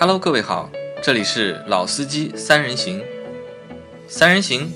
[0.00, 0.70] Hello，各位好，
[1.02, 3.02] 这里是老司机三人行，
[4.08, 4.72] 三人行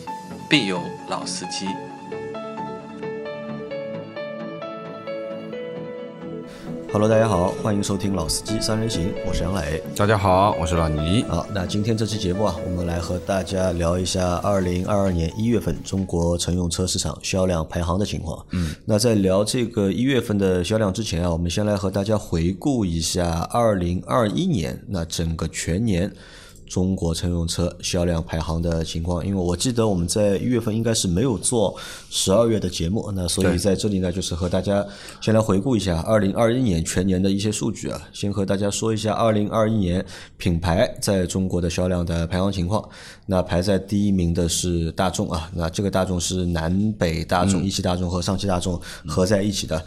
[0.51, 0.79] 必有
[1.09, 1.67] 老司机。
[6.95, 9.83] Hello，大家好，欢迎收听老司机三人行，我是杨磊。
[9.97, 11.25] 大家好，我是老倪。
[11.25, 18.47] 好，那今天这期节目啊，我们来和大家聊一下二零二二年一月份中国乘用车市场销量排行的情况。
[18.53, 26.13] 嗯，那在聊这个一月份的销量之前啊，我们先来和大家回顾一下二零二一年那整个全年。
[26.67, 31.75] 中国乘用车销量排行的情况，因为我记得我们在一月份应该是没有做
[32.11, 34.85] 十二月的节目，那所以在这里呢，就是和大家
[35.21, 38.01] 先来回顾一下二零二一年全年的一些数据啊。
[38.13, 40.05] 先和大家说一下二零二一年
[40.37, 42.87] 品牌在中国的销量的排行情况。
[43.27, 49.83] 那排在第一名的是大众啊，那这个大众是南北大众、一汽大众和上汽大众合在一起的。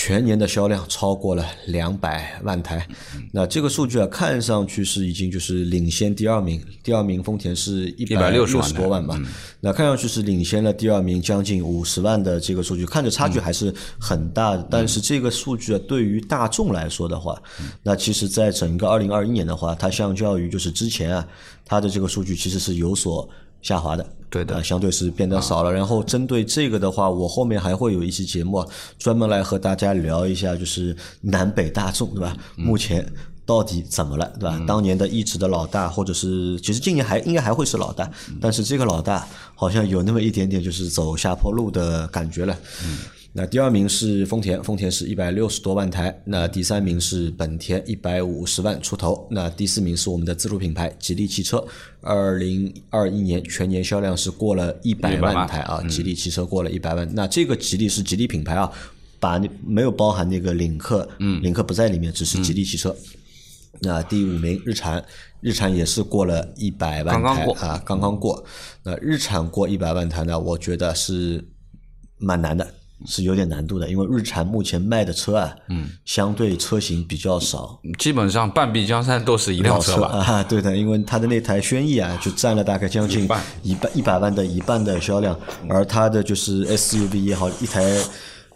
[0.00, 2.86] 全年的销量超过了两百万台，
[3.32, 9.20] 那这个数据啊，看上去是已经就是领先第二名，第二名丰田是一百六十多万嘛，
[9.60, 14.64] 那看上去是领先了第二名将近五十万的这个数据，看着差距还是很大的。
[14.70, 17.36] 但是这个数据啊，对于大众来说的话，
[17.82, 21.26] 那其实在整个二零二一年的话，它相较于就是之前啊，
[21.64, 23.28] 它的这个数据其实是有所。
[23.62, 25.72] 下滑的，对的，相对是变得少了。
[25.72, 28.64] 然后针对这个的话，我后面还会有一期节目
[28.98, 32.36] 专门来和大家聊一下，就是南北大众，对吧？
[32.56, 33.04] 目前
[33.44, 34.62] 到底怎么了，对吧？
[34.66, 42.56] 当年的一直的老大，或者是其实今年还应该还会是老大，但是这个老大好像有那么一点点就是走下坡路的感觉了。
[43.34, 46.22] 那第二名是丰田，丰田是一百六十多万台。
[46.24, 49.28] 那第三名是本田，一百五十万出头。
[49.30, 51.64] 那第四名是我们的自主品牌吉利汽车，
[52.00, 55.80] 二零二一年全年销量是过了一百万台啊！
[55.84, 57.08] 吉利汽车过了一百万。
[57.14, 58.72] 那这个吉利是吉利品牌啊，
[59.20, 62.96] 把没有包含那个领克，嗯，领克不在里面，只是吉利汽车。
[63.80, 65.04] 那第五名日产，
[65.40, 68.42] 日产也是过了一百万台啊，刚刚过。
[68.82, 71.46] 那日产过一百万台呢，我觉得是
[72.16, 72.66] 蛮难的。
[73.06, 80.08] 是有点难度的，因为日产目前卖的车啊，嗯，相对车型比较少，基本上半壁江山都是一辆车吧？
[80.26, 83.24] 啊，对的，因为它的那台轩逸啊，就占了大概将近
[83.62, 85.38] 一半一百万的一半的销量，
[85.68, 87.84] 而它的就是 SUV 也好，一台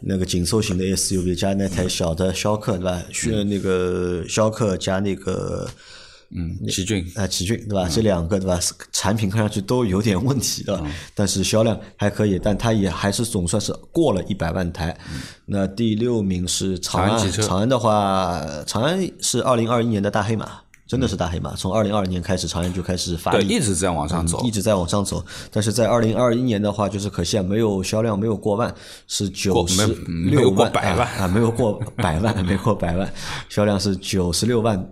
[0.01, 3.03] 那个紧凑型的 SUV 加那台小的逍客，对吧？
[3.13, 5.69] 轩那个逍客加那个。
[6.35, 7.89] 嗯，奇骏啊，奇骏对吧？
[7.91, 8.59] 这两个对吧？
[8.91, 10.83] 产品看上去都有点问题的，
[11.15, 14.97] 但是销量还可以，但它也还是总算是过了一百万台。
[15.45, 20.49] 那第六名是长安，长安的话，长安是二零二一年的大黑马，
[20.87, 21.55] 真的是大黑马。
[21.55, 25.23] 从二零二二年开始，长安就开始发力，一直在往上走，一直在往上走。
[25.51, 28.75] 但是在二零二一年的话，就是可惜啊，没有销量，没有过万，
[29.07, 30.73] 是九十六万
[31.19, 33.13] 啊，没有过百万，没过百万，
[33.51, 34.83] 销量是九十六万。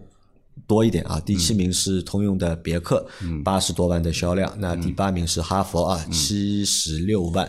[0.66, 3.06] 多一点啊，第七名是通用的别克，
[3.44, 4.52] 八十多万的销量。
[4.58, 7.48] 那第八名是哈佛啊，七十六万，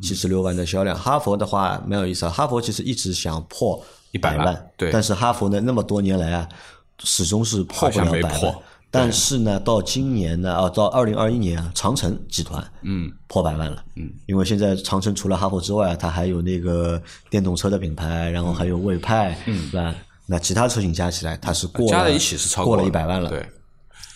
[0.00, 0.96] 七十六万的销量。
[0.96, 4.90] 哈佛的话蛮有意思啊，哈佛其实一直想破一百万，对。
[4.90, 6.48] 但是哈佛呢，那么多年来啊，
[7.04, 8.54] 始终是破不了百万。
[8.90, 16.98] 但是呢，到今年呢，啊，到二零二一年啊，长城集团嗯破百万了，嗯，因为现在长城除了哈佛之外，它还有那个
[17.28, 19.94] 电动车的品牌，然后还有魏派，嗯，是吧？
[20.30, 23.30] 那其他车型加起来，它是过加在一起是超过了一百万了。
[23.30, 23.48] 对，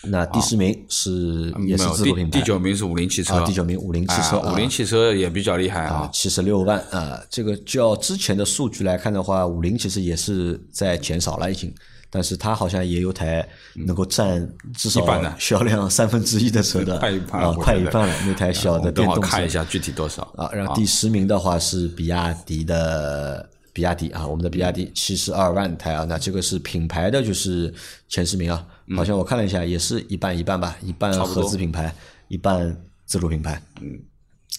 [0.05, 7.19] 那第十名是也是自主品牌，第九名是五菱汽车，第九名五菱汽车，五菱汽车也比较厉害啊，七十六万啊。
[7.31, 11.75] 这个较之前的数据来看的话，五菱其实也是在减少了已经，
[12.11, 14.47] 但是它好像也有台能够占
[14.77, 15.03] 至少
[15.39, 16.99] 销量三分之一的车的，
[17.33, 18.15] 啊，快一半了。
[18.27, 20.51] 那台小的电动车，看一下具体多少啊？
[20.53, 23.49] 然后第十名的话是比亚迪的。
[23.73, 27.73] 比亚迪啊，我们的比亚迪七十二万台啊，那这个是品牌的就是
[28.09, 31.95] 前十名啊，好像我看了一下，也是一半一半吧，一半合资品牌，
[32.29, 33.61] 一半自主品牌。
[33.81, 33.99] 嗯，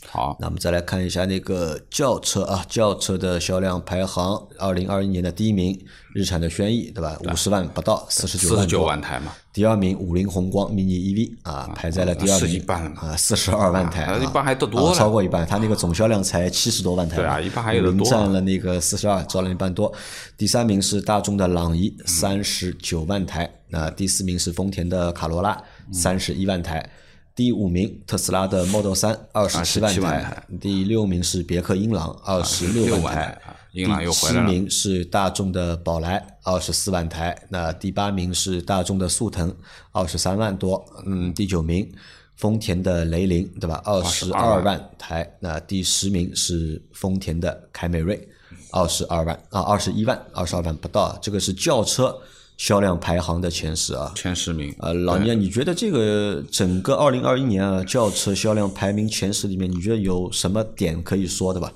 [0.10, 5.80] 好，那我们再来看一下那个轿车啊，轿车的销量排行，二零二一年的第一名，
[6.14, 7.18] 日产的轩逸，对吧？
[7.24, 9.34] 五十万不到，四十九万九万台嘛。
[9.52, 12.64] 第二名五菱宏光 mini EV 啊，排在了第二名
[12.96, 19.92] 啊，四十二万台，一半还多多超过一半，它那个总销量才七十多万台，对啊，一半还有多，占了那个四十二，占了一半多。
[20.38, 25.60] 第三名是大众的朗逸，三十九万台，那第四名是丰田的卡罗拉，
[25.92, 26.88] 三十一万台。
[27.36, 30.44] 第五名特斯拉的 Model 三，二十七万台。
[30.62, 33.42] 第六名是别克英朗，二十六万台。
[33.72, 37.36] 第七名是大众的宝来，二十四万台。
[37.50, 39.56] 那第八名是大众的速腾，
[39.92, 40.86] 二十三万多。
[41.08, 41.92] 嗯，第九名
[42.36, 43.82] 丰田的雷凌，对吧？
[43.84, 45.28] 二十二万台。
[45.40, 48.28] 那第十名是丰田的凯美瑞，
[48.72, 51.18] 二十二万啊，二十一万，二十二万不到。
[51.20, 52.16] 这个是轿车
[52.58, 54.12] 销量排行的前十啊。
[54.16, 54.74] 前十名。
[54.80, 61.72] 呃，老聂，你觉得这个整个二零二一年啊，轿车销量排名前十里面，你觉得有什么点可以说的吧？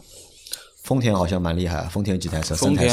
[0.84, 2.56] 丰田好像蛮厉害啊，丰田几台车？
[2.56, 2.90] 丰田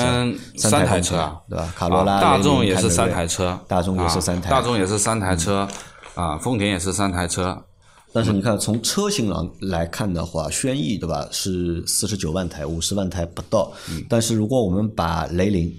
[0.57, 1.73] 三台台车啊，对吧？
[1.77, 5.69] 卡罗拉、大众也是三台，台车，大众也是三台，大众也是三台车
[6.15, 7.65] 啊，丰田也是三台车。
[8.13, 13.73] 但是你看，从车型上来看的话，轩逸对吧是四十九万台，五十万台不到。
[14.09, 15.73] 但是如果我们把雷凌，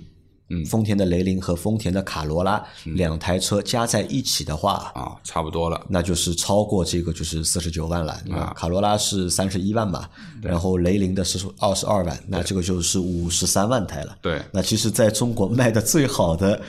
[0.50, 8.14] 嗯，丰田的雷凌和丰田的卡罗拉两台车加在一起的话，啊，差不多了，那就是超过这个就是四十九万了。
[8.32, 10.08] 啊，卡罗拉是三十一万吧，
[10.44, 14.16] 然后雷凌的是二十二万，那这个就是五十三万台了。
[14.22, 16.62] 对，那其实在中国卖的最好的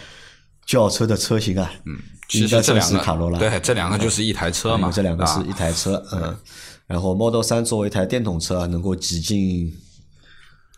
[0.65, 1.99] 轿车的车型啊，嗯，
[2.31, 2.99] 其实这两个。
[2.99, 6.35] 卡罗拉，对，这两个就是一台车嘛，这两个是一台车，嗯，
[6.87, 9.71] 然后 Model 三作为一台电动车，啊能够挤进。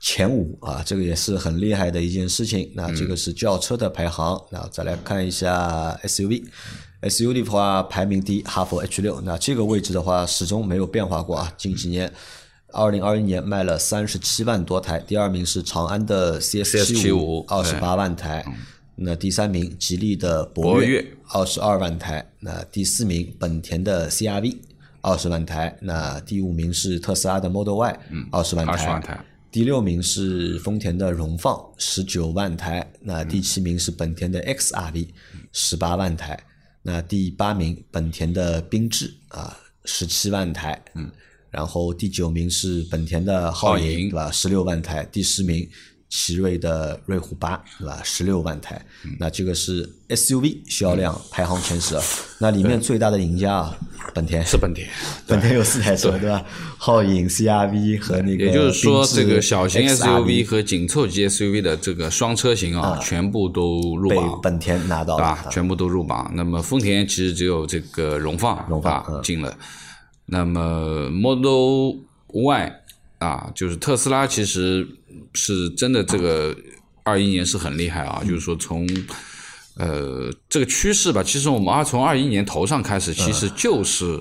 [0.01, 2.71] 前五啊，这个也是很厉害的一件事情。
[2.75, 4.41] 那这个是轿车的排行。
[4.51, 9.21] 那再来看一下 SUV，SUV 的话排名第一，哈弗 H 六。
[9.23, 11.53] 那这个位置的话始终没有变化过啊。
[11.57, 12.13] 近几年，
[12.73, 18.45] 二零二一年卖了三十七万多台，第二名是长安的 CS 七五，二十八万台。
[18.95, 22.33] 那第三名吉利的博越，二十二万台。
[22.41, 24.57] 那第四名本田的 CRV，
[25.01, 25.77] 二十万台。
[25.83, 27.99] 那第五名是特斯拉的 Model Y，
[28.31, 29.25] 二十万台。
[29.51, 35.09] 第六名是丰田的荣放，十九万台；那第七名是本田的 XRV，
[35.53, 36.37] 十八万台；
[36.83, 40.83] 那第八名本田的缤智啊，十七万台。
[40.95, 41.11] 嗯，
[41.51, 44.31] 然后第九名是本田的皓影，对吧？
[44.31, 45.05] 十六万台。
[45.07, 45.69] 第十名。
[46.11, 48.01] 奇瑞的瑞虎八，是吧？
[48.03, 48.83] 十六万台，
[49.19, 51.99] 那这个是 SUV 销量排行前十。
[52.39, 53.79] 那里面最大的赢家啊，
[54.15, 54.89] 本田是本田，
[55.27, 56.43] 本田有四台车，对吧？
[56.79, 66.33] 皓影、CRV 和那个，也就是说，这个小型 SUV 和紧凑级 SUV 的这个双车型啊，全部都入榜，本田拿到了，全部都入榜。
[66.35, 69.55] 那么丰田其实只有这个荣放，荣放进了。
[70.25, 72.81] 那么 Model Y
[73.19, 74.89] 啊，就是特斯拉，其实。
[75.39, 76.55] 是真的，这个
[77.05, 78.21] 二一年是很厉害啊！
[78.27, 78.87] 就是说，从
[79.77, 84.21] 呃这个趋势吧，其实我们二从二一年头上开始，其实就是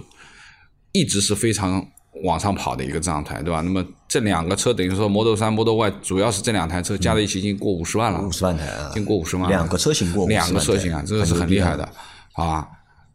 [0.91, 1.83] 一直是非常
[2.23, 3.61] 往上跑的一个状态，对吧？
[3.61, 11.89] 那么这两个车等于说，Model 三、Model Y 主要是这两台车加在一起已经过五十万了，五十万台啊，已经过五十万，两个车型过两个车型啊，这个是很厉害的，
[12.33, 12.67] 好吧？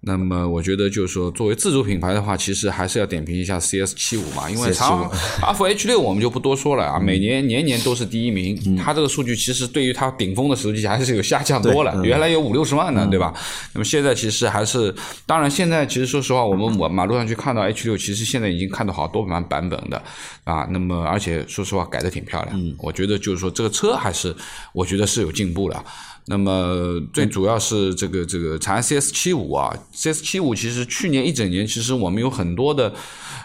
[0.04, 5.08] 那么我觉得就是说，作为自主品牌的话，其实还是要点评一下 CS 七五嘛，因为长
[5.40, 13.32] 阿福 H 六我们就不多说了啊，每年年年都是第一名，它这个数据其实对于它顶峰的时期还是有下降多了，原来有五六十万呢，对吧？
[13.74, 14.92] 那么现在其实还是，
[15.24, 20.02] 当然现在其实说实话，我们我马路上去看到 H 六，其实现在已经看到好多版版本的
[20.42, 24.34] 啊，那么而且说实话改的挺漂亮，我觉得就是说这个车还是
[24.72, 25.84] 我觉得是有进步的。
[26.26, 32.94] 那么最主要是这个这个长安 CS 七五啊，CS 七五其实去年一整年，其实我们有很多的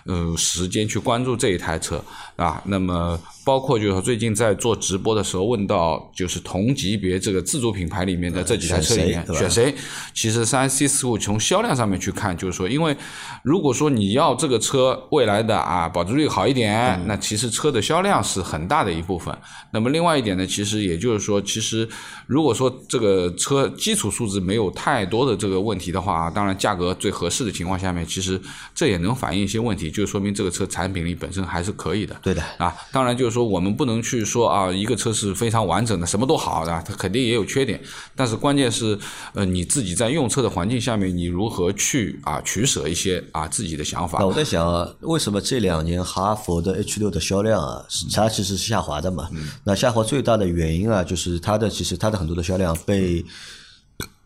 [0.08, 2.04] 呃时间去关注这一台车
[2.36, 2.62] 啊。
[2.66, 9.74] 那么包括就是说最近在做直播的时候问到，就是同级别这个自主品牌里面的这几台车里面选谁？
[10.14, 12.96] 其实三 C 四五从销量上面去看，就是说，因为
[13.44, 19.36] 如果说你要这个车未来的啊保值率好一点，那其实车的销量是很大的一部分。
[19.72, 21.88] 那么另外一点呢，其实也就是说，其实
[22.26, 28.40] 如果说这个车基础素质没有太多的这个问题的话，当然价格最合适的情况下面，其实
[28.76, 32.16] 这也能反映一些问题，就说明这个车产品力本身还是可以的。
[32.22, 37.82] 对的啊，当然就是说我们不能去说啊，一个车是非常完整的，什么都好的，它肯定也有缺点。
[38.16, 38.98] 但是关键是，
[39.34, 44.20] 呃，你自己在用车的环境下面，你如何去啊取舍一些啊自己的想法。
[44.20, 49.30] 那我在想啊，为什么这两年哈佛的 H 六的销量啊，它其实是下滑的嘛？
[49.64, 53.26] 那下滑最大的原因啊，就是它的其实它的很多的销量被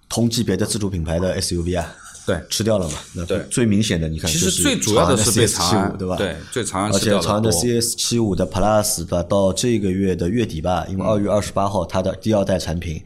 [0.10, 1.88] 同级别的自主品牌的 SUV 啊，
[2.32, 2.98] 对吃掉了嘛？
[3.14, 6.16] 那对最明显的，你看，其实最主要的是被长安对吧？
[6.16, 9.22] 对，最长安而且长安的 CS 七五的 Plus 吧？
[9.24, 13.02] 到这个月的月底吧，因为二月二十八号它的第二代产品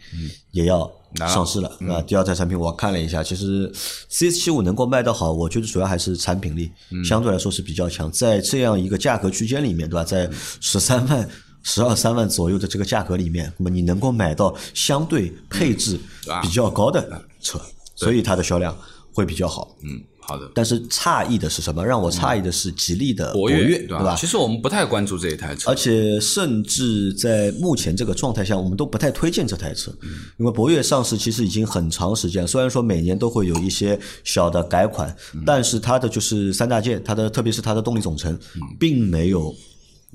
[0.52, 0.92] 也要
[1.28, 1.72] 上市了。
[1.80, 3.72] 那第二代产品我看了一下，其实
[4.10, 6.72] CS 七五能够卖得好，我觉得主要还是产品力
[7.04, 10.04] 相对来说是比较强，在这样一个价格区间里面对吧？
[10.04, 10.30] 在
[10.60, 11.28] 十三万。
[11.68, 16.00] 十二三万左右的这个价格里面，那么你能够买到相对配置
[16.40, 17.04] 比较高的
[17.42, 17.60] 车，
[17.96, 18.78] 所以它的销量
[19.16, 19.76] 会比较好。
[19.82, 20.52] 嗯，好的。
[20.54, 21.84] 但是诧异的是什么？
[21.86, 24.14] 让我诧异的是吉利的博越，对吧？
[24.20, 29.90] 其实我们不太关注这一台车，而且甚至在目前这个状态下，我们都不太推荐这台车，
[30.38, 38.38] 因为博越上市其实已经很长时间，虽然说每年都会有一些小的改款，但是它的就是三大件，它的特别是它的动力总成，
[38.78, 39.56] 并没有。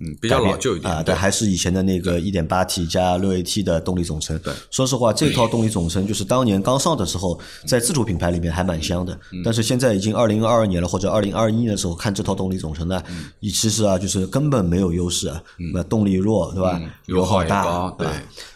[0.01, 4.39] 嗯，比较老旧一点啊，对还是以前的那个一点八 T 加六 AT 的动力总成。
[4.39, 9.19] 对，说实话，这套动力总成就是当年刚上的时候，在自主品牌里面还蛮香的。
[9.45, 13.03] 但是现在已经二零二二年了，或者二零二一年的时候看这套动力总成呢，
[13.41, 15.43] 你其实啊，就是根本没有优势啊，
[15.73, 16.81] 那动力弱，对吧？
[17.07, 18.07] 油耗大，对。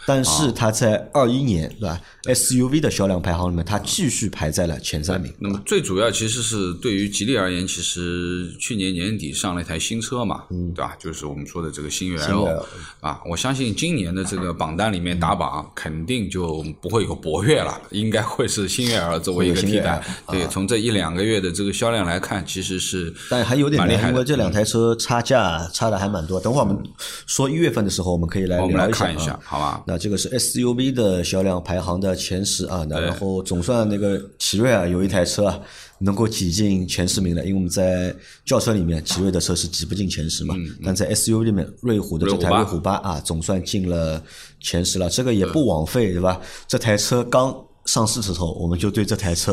[0.06, 5.32] 但是它在二一年，对吧？SUV 的销量排行里面，它继续排在了前三名。
[5.38, 10.96] 那么最主要其实是对于吉利而言，其实去年年底上了一台新车嘛，对吧？
[10.98, 12.66] 就是我们说的这个星越 L
[13.00, 20.02] 啊，我相信今年的这个榜单里面打榜，肯定就不会有博越了， 应该会是星越 L 作为一个替代。
[20.28, 26.38] 对，从这一两个月的这个销量来看，其实是但还有点厉害，因为这两台车差价差的还蛮多。
[26.40, 26.78] 等会儿我们
[27.26, 29.82] 说一月份的时候，我们可以来我们来看一下，好吧？
[29.94, 35.60] 那这个是 SUV 的销量排行的前十啊，那然后总算那个奇瑞啊，有一台车啊
[36.00, 38.12] 能够挤进前十名了，因为我们在
[38.44, 44.20] 轿车里面，奇瑞的车是挤不进前十嘛，但在 SUV 里面，瑞虎的这台瑞虎八啊，总算进了
[44.60, 46.40] 前十了，这个也不枉费，对吧？
[46.66, 49.52] 这台车刚上市的时候，我们就对这台车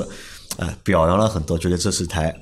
[0.57, 2.35] 啊表扬了很多，觉得这是台。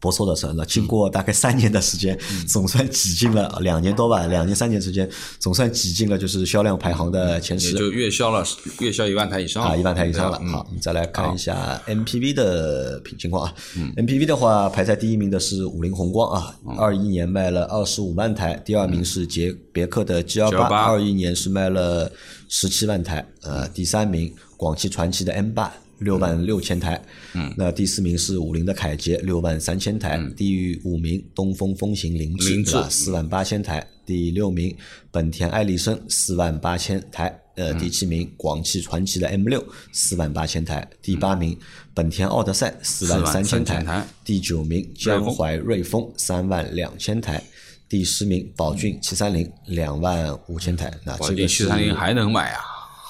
[0.00, 8.44] 不错的车，那经过大概三年的时间，总算挤进了两年多吧，两年三年时间，总算挤进了就是销量排行的前十，就月销了
[8.80, 10.38] 月销一万台以上啊，一万台以上了。
[10.50, 13.54] 好，我们再来看一下 MPV 的情况啊
[13.96, 22.10] ，MPV 的话排在第一名的是五菱宏光啊，二一年卖了二十五万台，第二名是捷别克的 G 幺八，二一年是卖了
[22.48, 25.72] 十七万台，呃，第三名广汽传祺的 M 八。
[25.98, 27.00] 六万六千台，
[27.34, 34.74] 嗯，那第四名是五菱的凯捷，六万三千台，第五名东风风行凌志，四万八千台，第六名
[35.10, 41.58] 本田艾力绅，四万八千台，呃，第七名广汽传祺的 M 六，四万八千台，第八名
[41.92, 47.42] 本田奥德赛，四万三千台，第九名江淮瑞风，三万两千台，
[47.88, 52.60] 第十名宝骏七三零，两万五千台，那这个七三零还能买啊？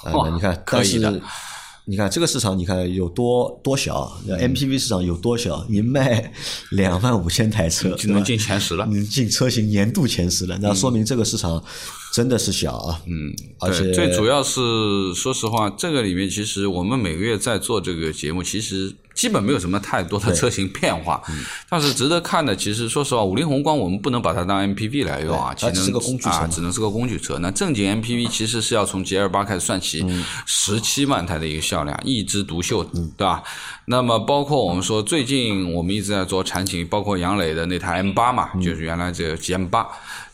[0.05, 1.21] 啊，你看，可以的。
[1.89, 5.65] 你看这个市场，你看有多多小？MPV 市场有多小？
[5.71, 6.31] 你卖
[6.73, 11.65] 两万五千台车就能进前十了，你进车型年度前十了，那说明这个市场
[12.13, 13.01] 真的是小啊。
[13.07, 18.95] 嗯，而且最主要是说实话，这个里面其实我们每个月在做这个节目，其实。
[19.19, 21.21] 基本没有什么太多的车型变化，
[21.69, 27.37] 但是值得看的，其实说实话，五菱宏光我们不能把它当 MPV 来用啊，只能是个工具车，只能是个工具车。
[27.41, 30.07] 那正经 MPV 其实是要从 G L 八开始算起，
[30.47, 33.43] 十七万台的一个销量，一枝独秀，对吧？
[33.87, 39.85] 那么包括我们说最近我们一直在做产品，包括杨磊的那台 M 八嘛，就是原来这个 G M 八，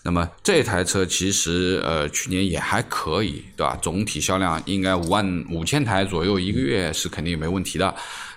[0.07, 3.77] 那么这台车其实呃去年也还可以，对吧？
[3.81, 7.93] 总体销量应该五万五千台左右，一个月是肯定没问题的。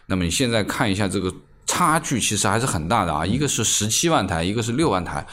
[0.06, 1.32] 那么你现在看一下这个
[1.66, 3.26] 差距，其实还是很大的啊！
[3.26, 5.28] 一个是十七万台，一个是六万台，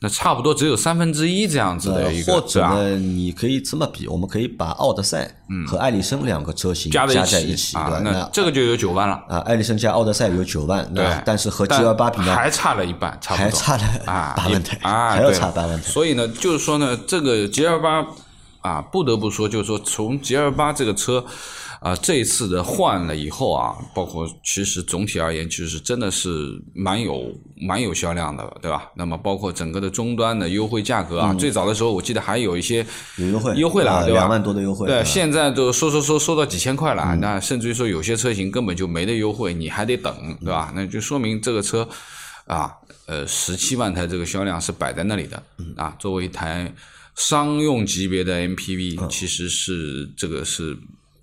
[0.00, 2.32] 那差不多只有三分之一这样子的一个。
[2.32, 5.28] 或者呢，你可以这么比，我们可以把奥德赛
[5.66, 8.00] 和艾力绅两个车型加在一起，对吧？
[8.04, 9.38] 那这个就有九万了啊！
[9.38, 15.82] 艾力绅加奥德赛有九万，对，但是和 G 二八比呢，还差了一半，差不多还差了啊八万台啊，还要差八万台。
[15.82, 18.06] 所以呢，就是说呢，这个 G 二八
[18.60, 21.24] 啊，不得不说，就是说从 G 二八这个车。
[21.80, 28.90] 啊，这一次的换了以后啊，包括其实总体而言，其实真的是蛮有蛮有销量的，对吧？
[28.96, 32.84] 那么包括整个的终端的优惠价格啊，最早的时候我记得还有一些
[33.16, 34.20] 有优惠优惠了，对吧？
[34.20, 40.72] 两万多的优惠，对，现在都收收收收到几千块了，那甚至于说有些车型根本就没得优惠，你还得等，对吧？
[40.74, 41.88] 那就说明这个车
[42.46, 42.72] 啊，
[43.06, 45.40] 呃，十七万台这个销量是摆在那里的
[45.76, 46.74] 啊，作为一台
[47.14, 50.76] 商用级别的 MPV，其实是这个是。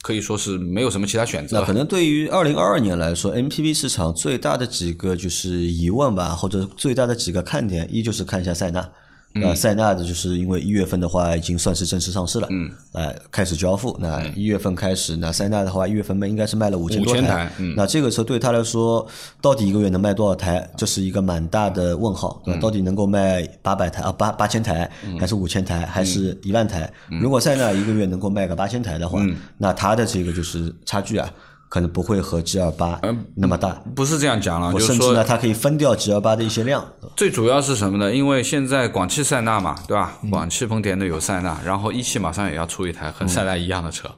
[0.05, 1.59] 可以说是没有什么其他选择。
[1.59, 8.87] 那可能对于二零二二年来说，MPV 市场最大的几个就是疑问吧，或者最大的几个看点，一就是看一下塞纳。
[9.35, 13.95] 那塞纳的就是因为一月份的话已经算是正式上市了，嗯，哎，开始交付。
[13.99, 17.51] 那一月份开始，那塞纳的话一月份卖应该是卖了五千多台。
[17.75, 19.05] 那这个车对他来说，
[19.41, 20.65] 到底一个月能卖多少台？
[20.77, 22.41] 这是一个蛮大的问号。
[22.45, 24.89] 那到底能够卖八百台啊，八八千台，
[25.19, 26.89] 还是五千台，还是一万台？
[27.21, 29.21] 如果塞纳一个月能够卖个八千台的话，
[29.57, 31.29] 那它的这个就是差距啊。
[31.75, 32.97] 可能不会和 G 二八
[33.35, 36.81] 那么大，不是这样讲了，就是甚至呢，它可以分掉 G 二八的一些量。
[37.17, 38.15] 最主要是什么呢？
[38.15, 40.13] 因为现在广汽塞纳嘛，对吧？
[40.31, 44.09] 广汽丰田的有塞纳，然后一汽马上也要出一台和塞纳一样的车，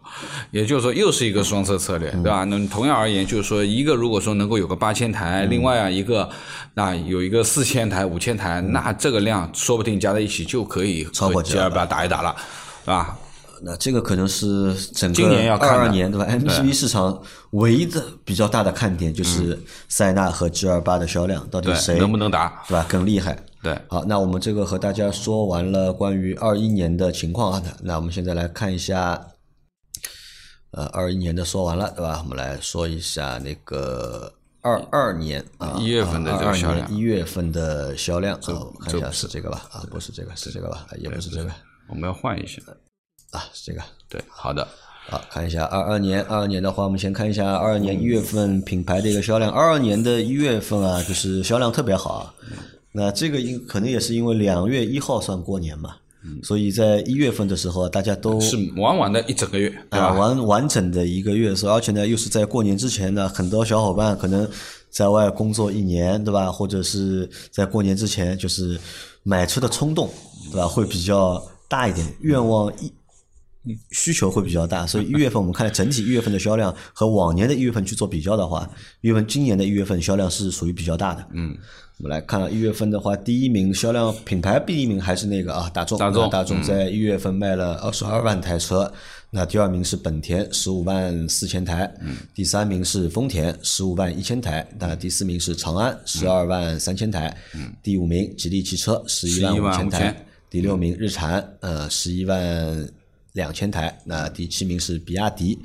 [0.52, 2.44] 也就是说又是一个双车策略，对吧？
[2.44, 6.30] 那同样而言，就是说一个如果说能够有个八千台，另外啊一个
[6.76, 12.36] 那有一个四千台、五千台，那这个量说不定加在一起就可以超过 G 二八打一打了，
[12.86, 13.18] 对吧？
[13.64, 17.22] 那这个可能是整个二二年对吧？MPV 市场
[17.52, 19.58] 唯一的比较大的看点就是
[19.90, 22.86] 塞纳和 G 二八的销量到底谁能不能打，对吧？
[22.90, 23.38] 更厉害。
[23.64, 29.20] 对，好，那我们这个和大家说完了关于二一年的情况啊，那我们现在来看一下，
[30.72, 32.22] 呃，二一年的说完了，对吧？
[32.24, 38.40] 我们来说一下那个二二年啊，一月份的这个销量，一月份的销量，啊，
[38.80, 39.64] 看一下是这个吧？
[39.72, 40.86] 啊，不是这个，是这个吧？
[41.00, 41.52] 也不是这个，
[41.90, 42.62] 我们要换一下
[43.32, 44.68] 啊，是这个，对，好的。
[45.10, 49.50] 好，看一下二二年，二二年的话，我们先看一下二二年一月份品牌的一个销量。
[49.50, 52.34] 二二年的一月份啊，就是销量特别好啊。
[52.92, 55.96] 那这个因可能也是因为两月一号算过年嘛，
[56.44, 64.46] 所以在一月份的时候，大家都是玩完的一整个月，啊，完完整的一个月，所以而且呢，又是在过年之前呢，很多小伙伴可能
[64.90, 66.52] 在外工作一年，对吧？
[66.52, 68.78] 或者是在过年之前，就是
[69.24, 70.10] 买车的冲动，
[70.52, 70.68] 对吧？
[70.68, 72.92] 会比较大一点，愿望一。
[73.92, 78.70] 需求会比较大， 所以一月份我们看整体一月份的销量和往年的一月份去做比较的话，
[79.02, 81.26] 一月份今年的一月份销量是属于比较大的。
[81.34, 81.58] 嗯，
[81.98, 86.30] 我们来看一月份的话，第一名销量品牌第一名还是那个啊大众，大众。
[86.30, 88.92] 大众在一月份卖了二十二万台车。
[89.30, 91.94] 那第二名是本田十五万四千台，
[92.34, 97.36] 第三名是丰田十五万一千台，那第四名是长安十二万三千台，
[97.84, 102.90] 第五名吉利汽车十一万五千台，第六名日产呃十一万。
[103.38, 105.60] 两千台，那第七名是比亚迪，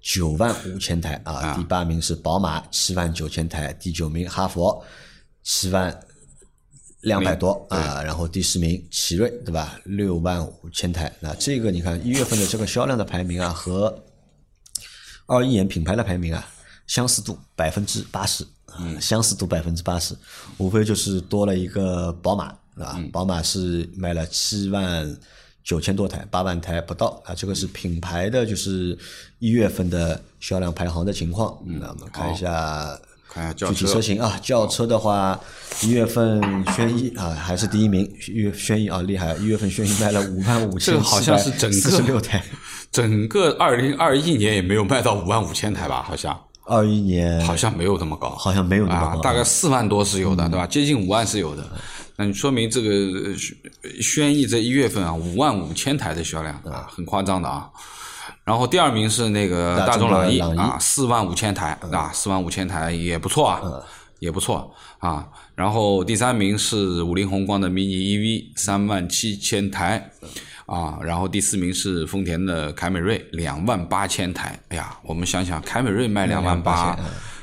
[0.00, 4.84] 九万五千台啊，第八名是宝马，七万九千台，第九名哈佛，
[5.42, 6.00] 七万
[7.00, 9.80] 两百多啊，然后第十名奇瑞，对吧？
[9.84, 14.04] 六万五千台，那这个你看一月份的这个销量的排名啊，和
[15.26, 16.48] 二一年品牌的排名啊，
[16.86, 20.16] 相似度百分之八十，啊，相似度百分之八十，
[20.58, 22.44] 无非就是多了一个宝马，
[22.76, 25.18] 啊，宝马是卖了七万。
[25.66, 27.34] 九千多台，八万台不到啊！
[27.34, 28.96] 这个是品牌的，就是
[29.40, 31.58] 一月份的销量排行的情况。
[31.64, 32.96] 那我们看一下，
[33.28, 34.38] 看一下具体车型啊。
[34.40, 35.40] 轿车的话，
[35.82, 36.40] 一月份
[36.76, 39.34] 轩逸啊还是第一名，月轩逸啊厉害！
[39.38, 42.40] 一月份轩逸卖了 五万五千四十六台，
[42.92, 46.00] 整个二零二一年也没有卖到五万五千台吧？
[46.00, 50.66] 好像二一年好像没有那么高，好像没有那么高，大概四万多是有的，对吧？
[50.66, 51.64] 接近五万是有的。
[52.16, 53.34] 那你说明这个
[54.00, 57.68] 轩逸这一月份啊，五万五千台的销量啊，很夸张的啊。
[58.42, 63.62] 然后第二名是那个大众朗逸啊，四万五千台啊，四万五千台也不错啊，
[64.18, 65.26] 也不错啊。
[65.54, 70.10] 然后第三名是五菱宏光的 mini EV，三万七千台
[70.66, 70.98] 啊。
[71.02, 74.60] 然后第四名是丰田的凯美瑞，两万八千台。
[74.68, 76.96] 哎呀，我们想想，凯美瑞卖两万八。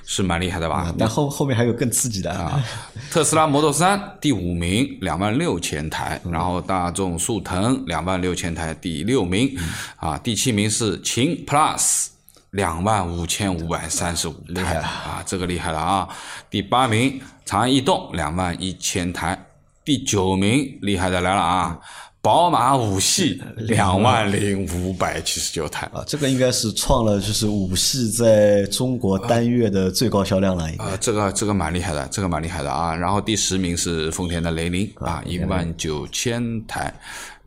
[0.06, 0.94] 是蛮厉害的吧？
[1.00, 2.62] 但后后面还有更刺激的啊！
[3.10, 9.58] 特斯拉 Model 三第五名，两万六千台；然后大众速腾两万六千台，第六名。
[9.96, 12.08] 啊，第七名是秦 Plus，
[12.50, 16.10] 两万五千五百三十五台啊，这个厉害了啊！
[16.50, 19.46] 第八名长安逸动两万一千台，
[19.86, 21.80] 第九名厉害的来了啊！
[22.24, 30.64] 宝马五系两万零五百七十九台啊，这个应该是创了就是五系在中国单月的最高销量了。
[30.78, 32.96] 啊，这个这个蛮厉害的，这个蛮厉害的啊。
[32.96, 36.94] 然后第十名是丰田的雷凌啊，一万九千台，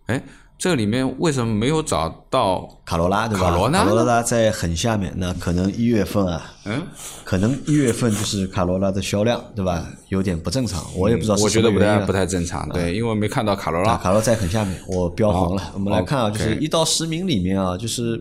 [0.08, 0.22] 哎。
[0.58, 3.50] 这里面为什么没有找到卡罗拉，对吧？
[3.50, 6.82] 卡罗拉在很下面，那可能一月份啊，嗯，
[7.24, 9.86] 可能一月份就是卡罗拉的销量，对吧？
[10.08, 11.36] 有点不正常，我也不知道。
[11.40, 13.98] 我觉得不太不太正常，对，因为没看到卡罗拉。
[13.98, 15.72] 卡罗拉在很下面，我标红了。
[15.74, 18.18] 我们来看啊，就是一到十名里面啊，就是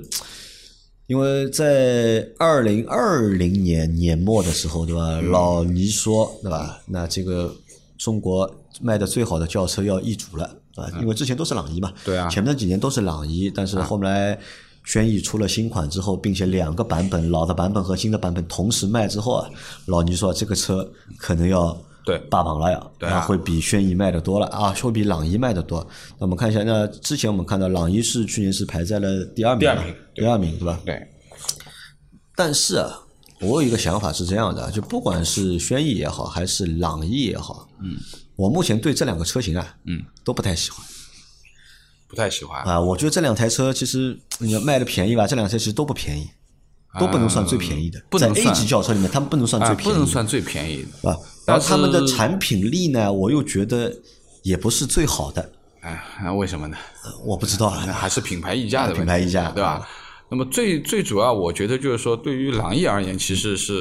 [1.07, 5.21] 因为在二零二零年年末的时候，对吧？
[5.21, 6.81] 老倪说，对吧？
[6.87, 7.55] 那这个
[7.97, 10.57] 中国卖的最好的轿车要易主了。
[10.75, 14.37] 啊，因为之前都是朗逸嘛，对啊，前面几年都是朗逸，但是后来
[14.83, 19.49] 轩逸出了新款之后，并且两个版本，老的版本和新的版本同时卖之后啊，
[19.85, 25.79] 老倪说这个车可能要对霸榜了呀，那会比轩逸卖的多了啊，会比朗逸卖的多。
[26.19, 30.79] 那我们看一下，那之前我们看到朗逸是去年是排在了第二名，第二名，第二名对吧？
[30.85, 31.01] 对。
[32.35, 32.99] 但是啊，
[33.39, 37.95] 我有一个想法是这样的，就不管是轩逸也好，还是朗逸也好，嗯。
[38.35, 40.85] 我目前对这两个车型啊，嗯，都不太喜欢，
[42.07, 42.79] 不太喜欢啊。
[42.79, 46.29] 我觉得这两台车其实你要卖的便宜吧，这两台车其实都不便宜，
[46.99, 48.01] 都不能算最便宜的。
[48.19, 51.17] 在 A 级轿车里面，他们不能算最便宜，不能算最便宜的啊。
[51.45, 53.93] 然后他们的产品力呢，我又觉得
[54.43, 55.51] 也不是最好的。
[55.81, 56.75] 哎，那为什么呢？
[57.23, 59.87] 我不知道，还是品牌溢价的品牌溢价，对吧？
[60.27, 63.75] 那么最最主要，我觉得就是说，对于朗逸而言，其实是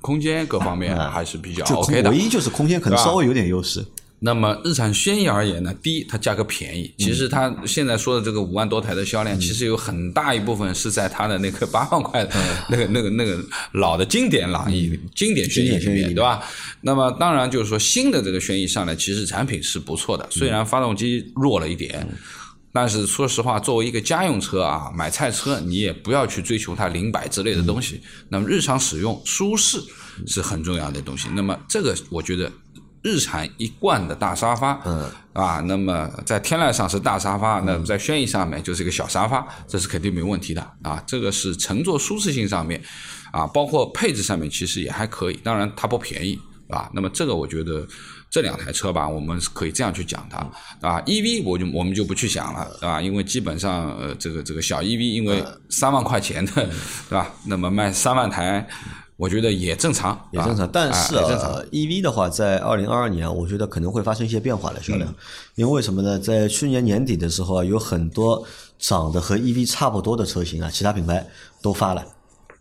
[0.00, 2.10] 空间各方面还是比较 OK 的。
[2.10, 3.84] 唯一就是空间可能稍微有点优势。
[4.22, 12.30] 那么日产轩逸而言呢，第一它价格便宜，其实它现在说的这个五万多台的销量，其实有很大一部分是在它的那个八万块的
[12.68, 13.38] 那个那个那个
[13.72, 16.42] 老的经典朗逸、经典轩逸里面，对吧？
[16.82, 22.06] 那么当然就是说新的这个轩逸上来，其实产品是不错的，虽然发动机弱了一点。
[22.72, 28.00] 但是说实话，作为一个家用车啊，买菜车你也不要去追求它零百之类的东西。
[28.28, 29.80] 那么日常使用舒适
[30.26, 31.28] 是很重要的东西。
[31.34, 32.50] 那么这个我觉得。
[33.02, 41.02] 日产一贯的大沙发，嗯，啊，那么在天籁上是大沙发，那在轩逸上面就是一个小沙发，这是肯定没问题的啊。
[41.06, 42.78] 这个是乘坐舒适性上面，
[43.32, 45.40] 啊，包括配置上面其实也还可以。
[45.42, 47.88] 当然它不便宜，啊，那么这个我觉得
[48.30, 50.38] 这两台车吧，我们是可以这样去讲它，
[50.88, 53.02] 啊，EV 我就我们就不去想了，对吧？
[53.02, 56.52] 因为基本上呃这个这个小 EV 因为三万块钱的，
[57.10, 57.30] 对吧？
[57.44, 58.66] 那么卖三万台。
[59.16, 60.66] 我觉得也正常，也正常。
[60.72, 65.14] 但是啊，EV 的话，在二零二二年，我觉得可能会发生一些变化的销量。
[65.56, 66.18] 因为什么呢？
[66.18, 68.42] 在去年年底的时候啊，有很多
[68.78, 71.22] 长得和 EV 差不多的车型啊，其他品牌
[71.60, 72.02] 都发了，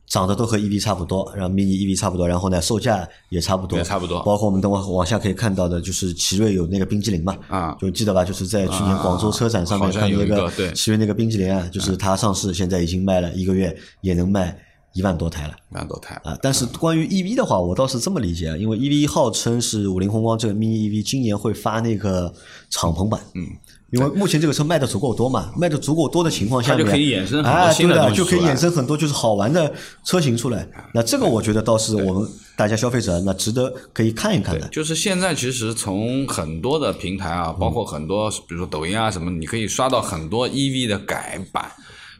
[0.09, 4.21] 长得都和 EV 差不多，然后 mini EV 差不多，然后呢，售价也差不多，也差不多。
[4.23, 8.25] 包括我们等会往下可以看到的，就是奇瑞有那个冰激凌嘛，啊，就记得吧？
[8.25, 14.57] 就是在去年广州车展上面看那个奇瑞那个冰激凌啊，就是它上市现在已经卖了一个月，也能卖。
[14.93, 16.35] 一万多台了，一万多台啊！
[16.41, 22.33] 但是关于 EV 的话，我倒是这么理解啊，因为 EV 号称是五菱宏光这个 mini EV 今年会发那个
[22.71, 23.45] 敞篷版，嗯，
[23.91, 29.73] 因为目前这个车卖的足够多嘛，卖的足够多的情况下面，就可以衍生很多新的就可以衍生很多就是好玩的
[30.03, 30.67] 车型出来。
[30.93, 34.67] 那这个我觉得倒是我们大家消费者那值得可以看一看的。
[34.67, 41.71] 就是现在其实从很多的平台啊，包括很多比如说抖音啊什么，你可以刷到很多 EV 的改版。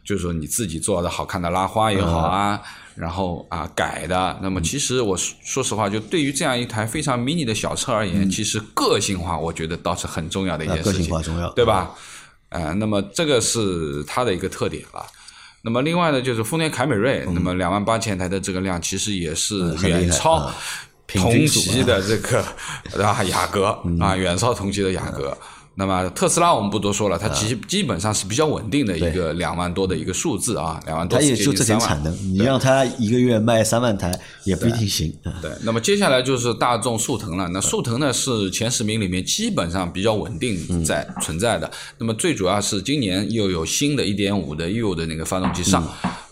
[0.02, 2.60] 就是说你自己做的好看的拉花也好啊，
[2.94, 11.90] 然后啊改的，那么其实我说实话，就对于这样一台非常 mini 的小车而言，其实个性化我觉得倒是很重要的一件事情，个性化重要，对吧？
[12.50, 15.06] 呃，那么这个是它的一个特点了。
[15.62, 20.50] 那么另外呢，就是丰田凯美瑞，那么两万八千台的这个量，其实也是远超
[21.06, 22.44] 同级的这个
[23.04, 25.36] 啊雅阁啊，远超同级的雅阁。
[25.80, 31.18] 那么特斯拉我们不多说了，它其实基本上是比较稳定的一个两万多的一个数字啊，两万多。
[31.18, 34.12] 它也就这点产能，你让它一个月卖三万台
[34.44, 35.10] 也不一定行。
[35.40, 37.48] 对，那么接下来就是大众速腾了。
[37.48, 41.70] 那速腾呢是前十名里面基本上比较稳定在存在的。
[41.96, 45.82] 那么最主要是今年又有新的一点五的 U 的那个发动机上。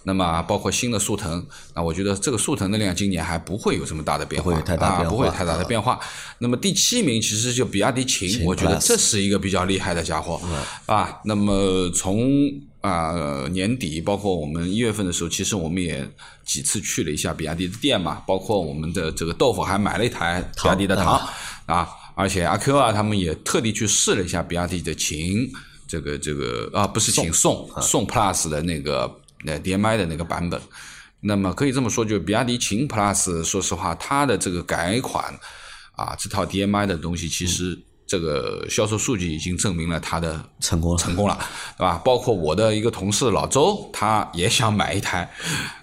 [0.04, 6.00] 那么包括新的速腾，那我觉得这个速腾的量今年还不会有什么大的变化，不会太大不会太大的变化。
[6.38, 10.40] 那么第七名其实就比亚迪秦，我觉得这是一个比较厉害的家伙，
[10.86, 16.08] 啊，那么从啊年底，包括我们一月份的时候，其实我们也
[16.46, 21.20] 几次去了一下比亚迪的店嘛，包括我们的这个豆腐还买了一台比亚迪的唐
[21.66, 25.50] 啊，而且阿 Q 啊他们也特地去试了一下比亚迪的秦，
[25.86, 29.20] 这个这个啊不是秦宋宋 Plus 的那个。
[29.44, 30.60] 那 DMI 的那个版本，
[31.20, 35.38] 那么可以这么说，就比亚迪秦 Plus，说实话，它的这个改款
[35.92, 41.38] 啊，这套 DMI 的东西，其实这个销售数据已经证明了它的成功成功了，
[41.76, 42.00] 对吧？
[42.02, 45.30] 包括我的一个同事老周，他也想买一台，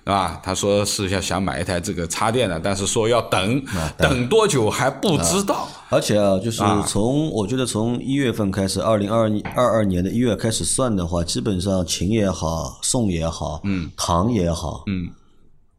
[0.03, 0.41] 对吧？
[0.43, 3.63] 他说是要想买一台这个插电的，但是说要等，
[3.95, 5.67] 等多久还不知道。
[5.89, 15.09] 而且啊，就是从我觉得从一月份开始，二零二二二年的一月开始算的话，基本上秦也好，宋也好，嗯，唐也好，嗯，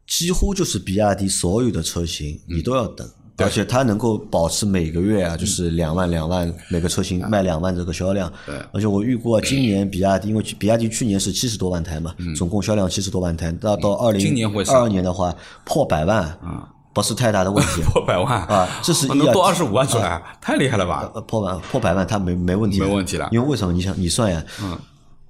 [0.07, 3.05] 几乎就是比亚迪所有的车型，你都要等。
[3.37, 8.31] 而且它能够保持每个月啊，就是两万两万每个车型卖两万这个销量。
[8.45, 8.55] 对。
[8.73, 16.69] 而且我预估啊，今年比亚迪，因为比亚迪去年是七十多万台嘛，总共销量七十多万台，那到二零二二年的话破百万啊。
[16.93, 18.43] 不是太大的问题， 破百万。
[18.45, 21.03] 啊，这是能多二十五万出来，太厉害了吧？
[21.27, 23.29] 破万破百万，它没没问题，没问题了。
[23.31, 23.71] 因为为什么？
[23.71, 24.75] 你想，你算呀，嗯，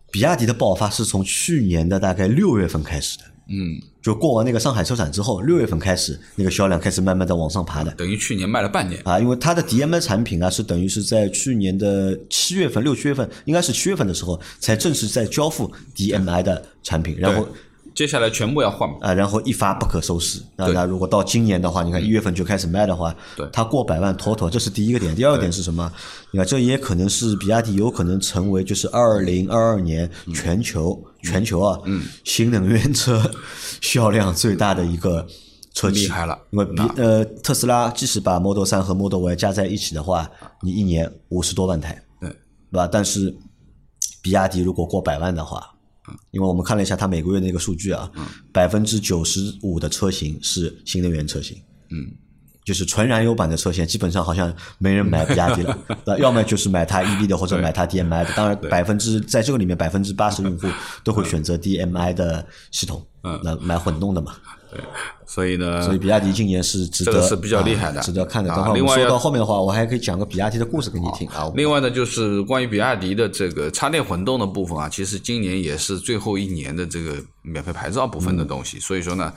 [0.09, 9.19] 比亚迪的爆发是从去年的大概六月份开始的，嗯，就过完那个上海车展之后，六月份开始，那个销量开始慢慢的往上爬的，等于去年卖了半年啊。
[9.19, 17.47] 因为它的 DMI 产品啊，是等于是在去年的七月份、六七月份，应该是七月份的时候，才正式在交付 DMI 的产品，然后。
[17.97, 20.39] 接下来全部要换啊，然后一发不可收拾。
[20.55, 25.15] 那那如果到今年的话，你看一月份就开始卖的话，对，它过百万妥妥，这是第一个点。
[25.15, 25.91] 第二个点是什么？
[26.29, 33.19] 你看，这也可能是比亚迪有可能成为就是二零二二年全球全球啊，嗯新能源车
[33.81, 35.25] 销量最大的一个
[35.73, 36.01] 车企。
[36.01, 40.29] 厉害了，因为比呃特斯拉即使把 Model 三和 Model Y 加在一起的话，
[40.61, 42.87] 你一年五十多万台，对，对吧？
[42.91, 43.35] 但是
[44.21, 45.73] 比亚迪如果过百万的话。
[46.31, 48.09] 因为我们看了一下它每个月那个数据啊，
[48.51, 51.57] 百分之九十五的车型是新能源车型，
[51.89, 52.11] 嗯，
[52.63, 58.33] 就是纯燃油版的车型，基本上好像没人买比亚迪了， 那要么就是买它 EV 的，或者买它 DMI 的。
[58.35, 60.67] 当然，百分之在这个里面，百分之八十用户
[61.03, 63.39] 都会选择 DMI 的系统，嗯。
[63.43, 64.35] 那买混动的嘛。
[64.77, 64.85] 对，
[65.25, 68.49] 所以呢，所以比亚迪今年是值得是比较厉害的，值得看的。
[68.51, 71.51] 等会我们说到后面的话，我还可以讲个比亚迪的故事给你听啊。
[71.55, 79.33] 另外呢，就是关于比亚迪的这个插电混动的部分啊，其实今年也是最后一年的这个免费牌照部分的东西，所以说呢。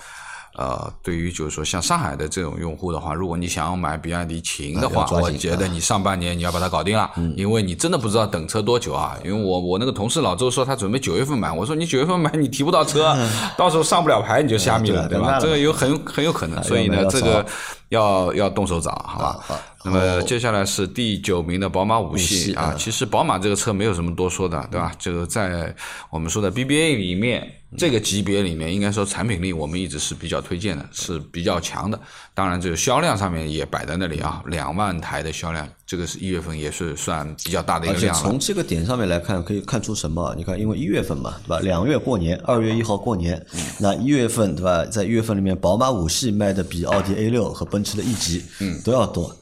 [0.57, 9.17] 呃，对于就是说像上海的这种用户的话，如果你想要买比亚迪秦的话，我觉得你上半年你要把它搞定了，因为你真的不知道等车多久啊。
[9.25, 13.17] 因为我我那个同事老周说他准备九月份买，我说你九月份买你提不到车，
[13.57, 15.39] 到时候上不了牌你就虾米了，对吧？
[15.41, 17.47] 这个有很很有可能，所以呢，这个
[17.91, 19.61] 要要动手找，好吧？
[19.85, 24.93] 那么接下来是第九名的宝马五系啊，其实宝马这个车没有什么多说的，对吧？
[24.99, 25.75] 这个在
[26.11, 27.57] 我们说的 BBA 里面。
[27.79, 31.97] 这个级别里面，应该说产品力我们一直是比较推荐的，是比较强的。
[32.35, 38.23] 当然，这个销量上面也摆在那里啊，两万台的销量，这个是一月份也是算比较大的一个量了。
[38.23, 40.33] 从这个点上面来看，可以看出什么？
[40.37, 41.59] 你看，因为一月份嘛，对吧？
[41.65, 43.45] 两月过年，二月一号过年，
[43.81, 44.85] 那一月份对吧？
[44.85, 48.45] 在一月份里面，宝马五系卖的比奥迪 A 六和奔驰的 E 级
[48.85, 49.35] 都要多，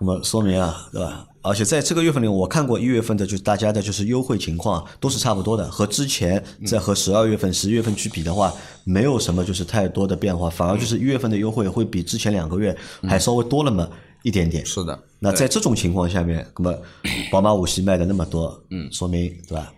[0.00, 1.24] 那么说明啊，对吧？
[1.42, 12.76] 而且在这个月份里，我看过一月份的，就是大家的就是优惠情况都是差不多的，和之前在和十二月份、十一月份去比的话，没有什么就是太多的变化，反而就是一月份的优惠会比之前两个月
[13.08, 13.88] 还稍微多了么
[14.26, 14.66] 一点点。
[14.66, 14.98] 是的。
[15.20, 16.78] 那在这种情况下面，那么
[17.30, 19.72] 宝马五系卖的那么多，嗯，说明对吧？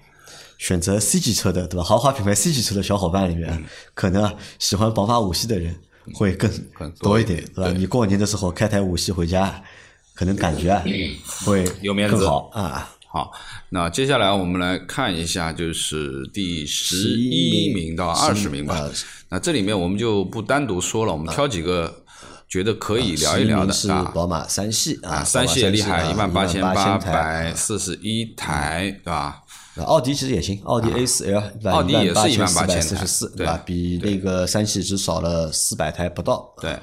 [0.57, 1.85] 选择 C 级车的对吧？
[1.85, 5.77] 豪华品牌 C 级车的小伙伴里面，可能喜欢宝马五系的人
[6.15, 6.51] 会更
[7.01, 7.71] 多一点，对吧？
[7.77, 9.63] 你过年的时候开台五系回家。
[10.15, 10.77] 可能感觉
[11.47, 12.93] 会 有面子好啊。
[13.07, 13.31] 好，
[13.69, 18.91] 那接下来我们来看一下，就是第十一名到二十名吧。
[19.29, 22.03] 那这里面我们就不单独说了，我们挑几个
[22.49, 23.89] 觉得可以聊一聊的是。
[24.15, 29.43] 宝马三系啊，三系也厉害，一万八千八百四十一台，对吧？
[29.85, 33.61] 奥迪其实也行，奥迪 A 四 L，奥迪也是一万八千四十四，对吧？
[33.65, 36.53] 比那个三系只少了四百台不到。
[36.61, 36.77] 对。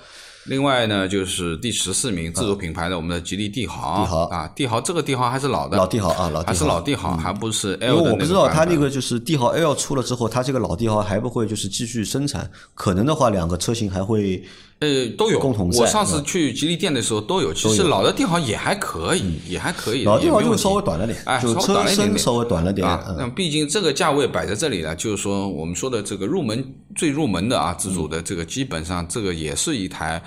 [0.46, 14.42] 另外呢，就是第十四名自主品牌的我们的吉利帝豪，帝豪啊，帝豪这个帝豪还是老的，老帝豪啊，老还是老帝豪，还不是 L 因为我不知道它那个就是帝豪 L 出了之后，它这个老帝豪还不会就是继续生产，可能的话两个车型还会。
[14.86, 15.40] 呃，都有。
[15.40, 17.54] 共同我上次去吉利店的时候都有。
[17.54, 20.04] 其实老的帝豪也还可以，也还可以。
[20.04, 22.88] 老帝豪就稍微短了点，哎，就车身稍微短了点。
[23.18, 26.64] 那毕竟这个价位摆在这里了，就是说我们说的这个入门
[26.96, 30.22] 最入门的啊，自主的这个基本上这个也是一台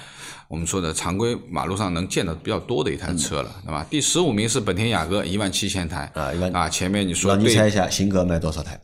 [0.49, 3.87] 我们说的常规马路上能见的比较多的一台车了，对吧？
[3.88, 6.68] 第十五名是本田雅阁，一万七千台啊，一万啊。
[6.68, 8.81] 前面你说，你猜一下，型格卖多少台？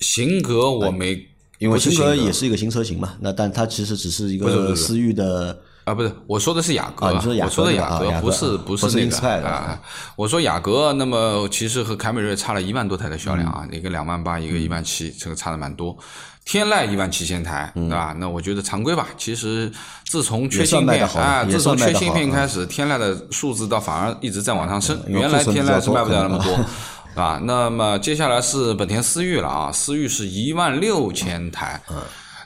[0.00, 1.33] 型格我没。
[1.58, 9.80] 因为新车也是一个新车型嘛，那但它其实只是一个思域的啊，不是我说的是雅阁，我说的雅阁不是不是那个啊，
[10.16, 15.96] 我说雅阁，那么其实和凯美瑞差了一万多台的销量啊，一个两万八，一个一万七，这个差的蛮多。
[16.44, 18.14] 天籁一万七千台，对吧？
[18.18, 19.08] 那我觉得常规吧。
[19.16, 19.72] 其实
[20.06, 24.98] 自从缺芯片啊，自从缺芯片开始，天籁的数字倒反而一直在往上升。
[25.06, 26.54] 原来天籁是卖不了那么多。
[27.14, 31.96] 啊，那么接下来是本田思域了啊，思域是一万六千台，嗯，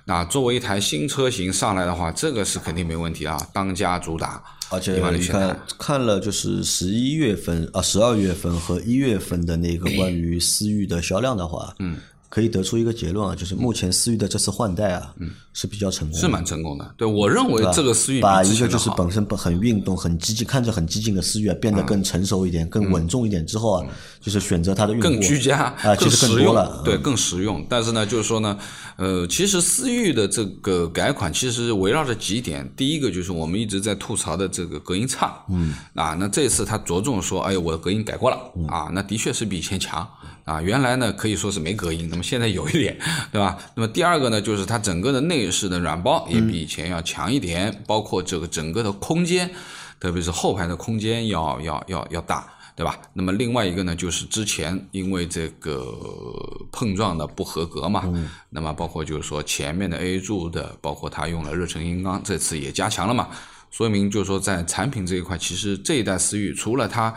[0.05, 11.97] 那作为一台新车型上来的话，这个是肯定没问题啊，当家主打，而且你看看了就是十一月份啊，十二月份和一月份的那个关于思域的销量的话，嗯。
[12.29, 16.95] 可以得出一个结论啊，就是目前思域的这次换代啊，嗯，是比较成功，是蛮成功的。
[16.97, 23.87] 对我认为这个思域把一个就是本身很运动、很激进、看着很激进的思域啊，变得更成熟一点、更稳重一点之后啊，
[24.21, 27.65] 就是选择它的用户更居家啊，其实更多了，对，更实用。
[27.69, 28.59] 但是呢，就是说呢，
[28.97, 38.37] 呃，其实思域的这个改款其实围绕着几点，第一个就是我们一直在吐槽的这个隔音差，嗯，啊，那这次他着重说，哎，我的隔音改过了，
[38.69, 40.07] 啊，那的确是比以前强。
[40.49, 42.99] 啊，原来呢可以说是没隔音，那么现在有一点，
[43.31, 43.59] 对吧？
[43.75, 49.51] 那么第二个呢，就是它整个的内饰的软包也比以前要强一点，包括这个整个的空间，
[50.01, 52.99] 特别是后排的空间要要要要大，对吧？
[53.13, 55.95] 那么另外一个呢，就是之前因为这个
[56.73, 58.11] 碰撞的不合格嘛，
[58.49, 63.29] 那么包括就是说前面的 A 柱的，包括它用了热成硬钢，这次也加强了嘛，
[63.71, 67.15] 说明就是说在产品这一块，其实这一代思域除了它。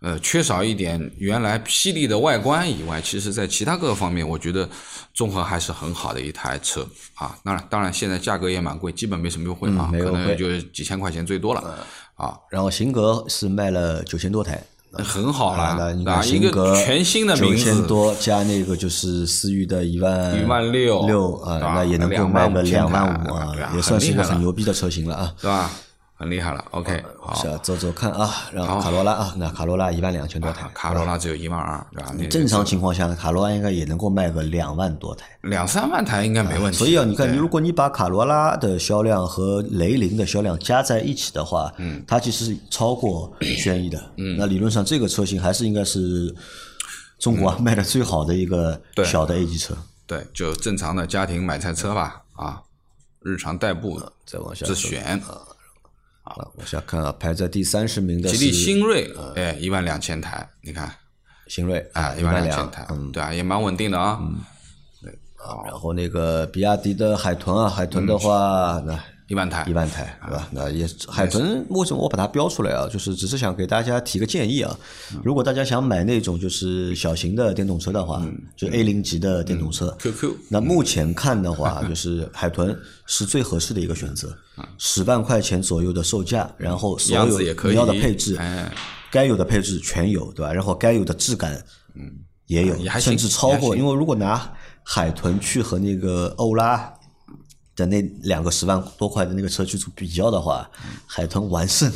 [0.00, 4.68] 呃，缺少一点原来霹雳的外观以外，其实在其他各个方面，我觉得
[5.14, 7.36] 综合还是很好的一台车啊。
[7.42, 11.62] 当然，当然现在价格也蛮贵，基本没什么优惠啊，可能也就几千块钱最多了
[12.14, 12.36] 啊。
[12.50, 25.70] 然后型格是卖了九千多台，很好了，那一个全新的名字，九千多加那个就是思域的一万一万六六啊，那也能够卖个两万五啊，也算是一个很牛逼的车型了啊，是吧？
[26.18, 26.64] 很厉害了。
[26.70, 32.14] OK，好，下走走看啊，然后卡罗拉啊，那卡罗拉一万两千多台，卡罗拉只有一万二，对吧？
[32.30, 35.26] 正常情况下，卡罗拉应该也能够卖个两万多台。
[35.42, 36.78] 两三万台应该没问题。
[36.78, 44.02] 所以啊，你看，如果你把卡罗拉的销量和雷凌的销量加在一起的话，嗯，它其实是超过轩逸的。
[44.16, 46.34] 嗯，那理论上这个车型还是应该是
[47.18, 49.76] 中国卖的最好的一个小的 A 级车。
[50.06, 52.62] 对，就正常的家庭买菜车吧，啊，
[53.20, 55.02] 日常代步再往下自选。
[55.20, 55.40] 啊，
[56.56, 60.90] 往下看啊，排在第三十名的吉利新锐，哎，一万两千台，你看，
[61.48, 64.18] 新锐啊，一万两千台，嗯，对啊，也蛮稳定的啊。
[64.20, 64.40] 嗯，
[65.02, 68.98] 对啊，然后那个比亚迪的海豚啊，海豚的话，那。
[69.28, 70.48] 一万台，一万台，对吧？
[70.52, 72.88] 那也海豚为什么我把它标出来啊？
[72.88, 74.78] 就是只是想给大家提个建议啊。
[75.24, 78.24] 如果大家想买那种就是小型的电动车的话，
[78.56, 80.32] 就 A 零级的电动车，QQ。
[80.48, 84.32] 那目前看的话，就是海豚是最合适的一个选择，
[84.78, 88.38] 十万块钱左右的售价，然后所有你要的配置，
[89.10, 90.52] 该有的配置全有，对吧？
[90.52, 91.60] 然后该有的质感，
[91.96, 92.02] 嗯，
[92.46, 93.74] 也有，甚至超过。
[93.74, 94.52] 因为如果拿
[94.84, 96.92] 海豚去和那个欧拉。
[97.76, 100.68] 的那两个十万多块的那个车去做比较的话，
[101.06, 101.92] 海豚完胜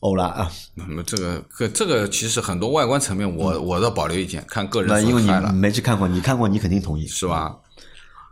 [0.00, 0.52] 欧拉啊。
[0.74, 7.56] 那么这个个这个其实很多外观层面，我我倒保留意见，看个人那因为你没去看过，你看过你肯定同意是吧？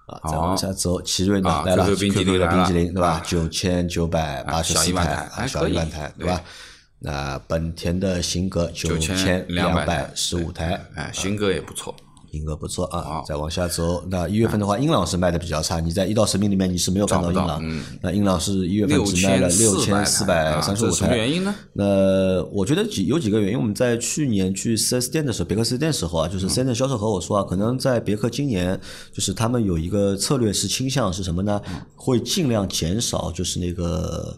[0.06, 3.22] 啊，再往下走，奇瑞呢来了，QQ 的冰淇淋对吧？
[3.24, 6.42] 九千九百八十四台，小一万台对吧？
[6.98, 11.94] 那本田的型格九千两百十五台，哎，型格也不错。
[12.32, 15.80] 英格不错啊，再往下走，那一月份的话，英朗是卖的比较差。
[15.80, 17.62] 你在一到十名里面你是没有看到英朗，
[18.00, 20.96] 那英朗是一月份只卖了六千四百三十五台。
[20.96, 21.54] 什么原因呢？
[21.72, 23.58] 那我觉得几有几个原因。
[23.58, 28.80] 我们在去年去四 S 店的时候，别克四 S 店时候啊，就是四 S 店销售和我说啊，可能在别克今年
[29.12, 31.60] 就是他们有一个策略是倾向是什么呢？
[31.94, 34.36] 会尽量减少就是那个。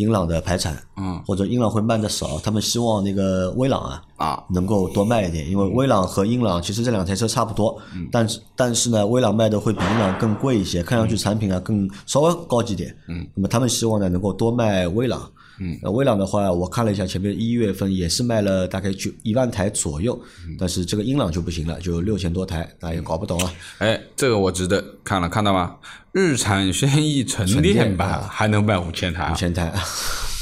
[0.00, 15.30] 英朗的排产，嗯，或者英朗会卖的少，他们希望那个威朗啊，啊，能够多卖一点，因为威朗和英朗其实这两台车差不多，嗯，但是但是呢，威朗卖的会比英朗更贵一些，看上去产品啊更稍微高级点，嗯，那么他们希望呢能够多卖威朗。
[15.60, 20.18] 嗯，那威朗的话，我看了一下，前面一月份也是卖了大概就一万台左右，
[20.58, 23.52] 但是这个英朗就不行了，就六千多台，那也搞不懂啊。
[23.78, 25.76] 哎，这个我值得看了，看到吗？
[26.12, 29.72] 日产轩逸纯电版还能卖五千台，五千台。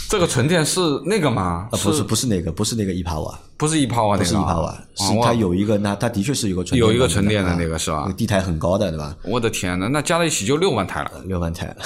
[0.09, 1.69] 这个纯电是那个吗？
[1.71, 8.11] 不是，不是那个，不是那个一帕瓦，不是一帕瓦，不是一帕瓦，是它有一个，那它的确是有个纯有一个纯电的那个是吧？
[8.17, 9.15] 地台很高的，对吧？
[9.23, 11.77] 我的天呐，那加在一起就六万台了， 六万台，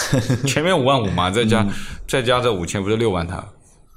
[0.46, 1.66] 前面五万五嘛，再加
[2.06, 3.42] 再加这五千，不是六万台？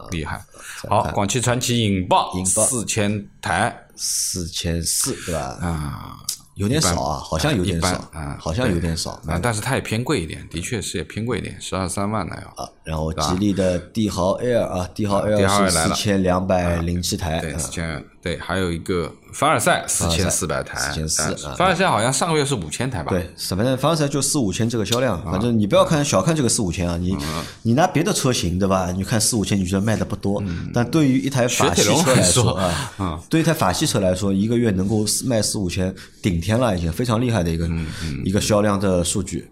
[0.09, 0.43] 厉害。
[0.89, 5.39] 好，广汽传祺引爆，四千台，四千四，对吧？
[5.61, 6.17] 啊。
[6.55, 12.69] 有点少啊，好像有点少啊，好像有点少啊，但是它也偏贵一点，的确是也偏贵一点，十二三万的要啊。
[12.83, 23.09] 然后吉利的帝豪 Air 啊，帝豪 Air 是四千两百零七台，对，四千对，还有一个凡尔赛四千四百台，四千四，凡尔赛好像上个月是五千台吧？
[23.11, 27.15] 对，反正凡尔赛就四五千这个销量，反正你不要看小看这个四五千啊，你
[27.63, 28.91] 你拿别的车型对吧？
[28.91, 30.41] 你看四五千你觉得卖的不多，
[30.73, 32.53] 但对于一台法系车来说
[32.97, 36.41] 啊，对于一台法系车来说，一个月能够卖四五千顶。
[36.45, 37.67] 天了，已经非常厉害的一个
[38.23, 39.49] 一个销量的数据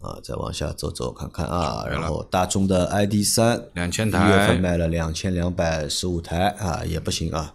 [0.00, 0.18] 啊！
[0.22, 7.52] 再往下走走看看啊，然后大众的 ID 三两千台，一月份卖了两千两百十五台啊，也不行啊，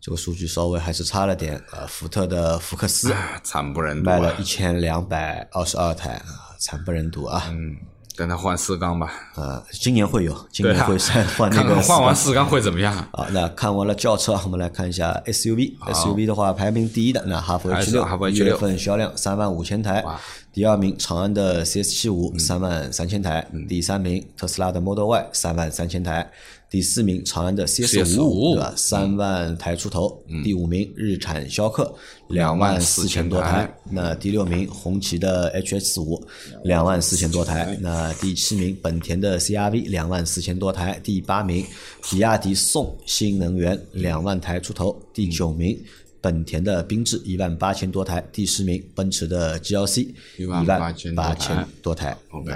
[0.00, 1.86] 这个数据稍微还是差了点啊。
[1.88, 7.44] 福特的福克斯惨不忍睹，卖了一千两百二十二台啊，惨不忍睹啊。
[7.50, 7.76] 嗯。
[8.16, 9.12] 等他换四缸吧。
[9.34, 11.80] 呃，今年会有，今年会再 换那个。
[11.82, 12.96] 换完四缸会怎么样？
[13.12, 15.76] 啊，那看完了轿车，我们来看一下 SUV。
[15.78, 20.04] SUV 的话，排名第一的那哈弗 H 六，一月份销量三万五千台。
[20.52, 23.46] 第二名，长安的 CS 七五三万三千台。
[23.68, 26.30] 第三名，特斯拉的 Model Y 三万三千台。
[26.68, 28.74] 第四名，长安的 CS 五五对吧？
[28.76, 30.20] 三万台出头。
[30.42, 31.94] 第五名，日产逍客
[32.28, 33.72] 两万四千多台。
[33.88, 36.20] 那第六名，红旗的 HS 五
[36.64, 37.78] 两万四千多台。
[37.80, 41.00] 那第七名，本田的 CRV 两万四千多台。
[41.04, 41.64] 第八名，
[42.10, 45.00] 比亚迪宋新能源两万台出头。
[45.14, 45.80] 第九名，
[46.20, 48.22] 本田的缤智一万八千多台。
[48.32, 50.66] 第十名，奔驰的 GLC 一万
[51.14, 52.16] 八千多台。
[52.30, 52.52] OK。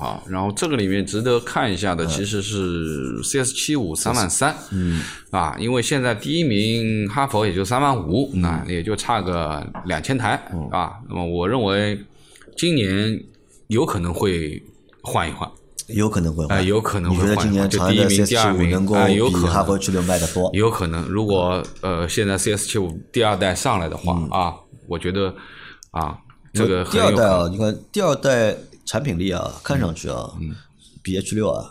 [0.00, 12.02] 好，然后这个里面值得看一下的其实是 CS 七五三万三，嗯，啊，因为现在第一名哈佛也就三万五，那也就差个两千台，啊，那么我认为
[12.56, 13.22] 今年
[13.66, 14.62] 有可能会
[15.02, 15.46] 换一换，
[15.88, 17.26] 有可能会换，有可能会换。
[17.26, 20.50] 你觉得今年第一名、第二名能够比哈佛 H 六卖的多？
[20.54, 24.54] 有可能，如果呃现在 CS 七五第二代上来的话啊，
[24.88, 25.34] 我觉得
[25.90, 26.16] 啊，
[26.54, 28.56] 这个第二代啊，你看第二代。
[28.90, 30.28] 产品力啊，看上去啊，
[31.00, 31.70] 比 H 六啊，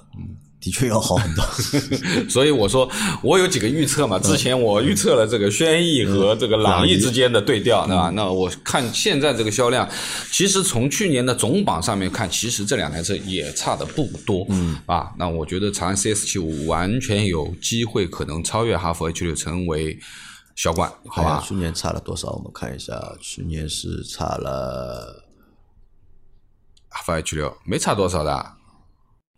[0.62, 1.44] 的确要好很多。
[2.32, 2.90] 所以我说
[3.22, 8.10] 我有几个预测嘛，之前我预测了这个轩逸和这个朗逸之间的对调，对吧？
[8.16, 9.86] 那我看现在这个销量，
[10.32, 20.00] 其实从去年的总榜上面看，其实这两台车也差的不多，嗯啊，那我觉得长安 CS 七五完全有机会可能超越哈弗 H 六，成为
[20.56, 21.44] 销冠，好吧？
[21.46, 22.32] 去年差了多少？
[22.32, 25.26] 我们看一下，去年是差了。
[26.90, 28.54] 哈弗 H 六没差多少的，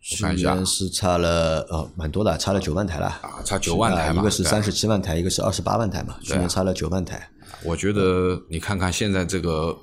[0.00, 3.06] 去年是差了呃蛮多的，差了九万台了。
[3.06, 7.28] 啊，差九万台嘛，一个是三十七万台，一个是二十八万台嘛，去年差了九万台。
[7.62, 9.76] 我觉得你看看现在这个，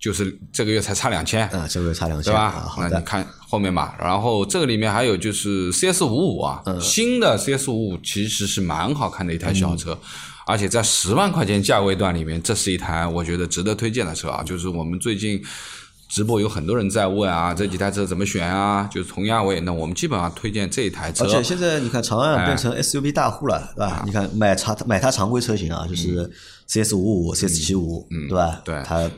[0.00, 2.74] 就是这个月才差两千，嗯，这个月差两千，对吧？
[2.90, 9.96] 那你看后面嘛，然后这个里面还有就是 CS 五五啊，新的 CS 五五其实是蛮好看的一台小车，
[10.46, 15.40] 而且在十万块钱价位段里面，这是一台我觉得值得推荐的车啊，就是我们最近。
[16.12, 18.86] 直播有很多人在问啊，这几台车怎么选啊？
[18.92, 21.24] 就是同价位，那我们基本上推荐这一台车。
[21.24, 24.02] 而且现在你看，长安变成 SUV 大户了，对吧？
[24.04, 26.30] 你看买它买它常规车型啊，就是
[26.68, 28.60] CS 五五、CS 七五，对吧？
[28.62, 29.10] 对，它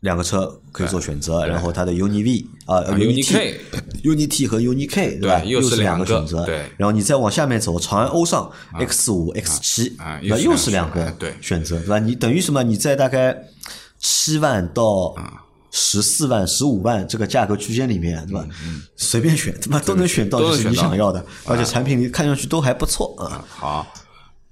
[0.00, 1.46] 两个车可以做选择。
[1.46, 3.60] 然后它的 UNI V 啊，UNI T、
[4.02, 5.44] UNI T 和 UNI K，对吧？
[5.44, 6.44] 又是两个选择。
[6.44, 6.56] 对。
[6.76, 8.50] 然后你再往下面走，长安欧尚
[8.80, 12.00] X 五、X 七，啊又是两个选择，对吧？
[12.00, 12.64] 你等于什么？
[12.64, 13.44] 你在大概
[14.00, 15.14] 七万到。
[15.76, 18.48] 十四万、十五万这个价格区间里面，对吧？
[18.96, 23.44] 随便选，他妈都能选到就是你想要的，而且产品看上去都还不错啊。
[23.46, 23.86] 好。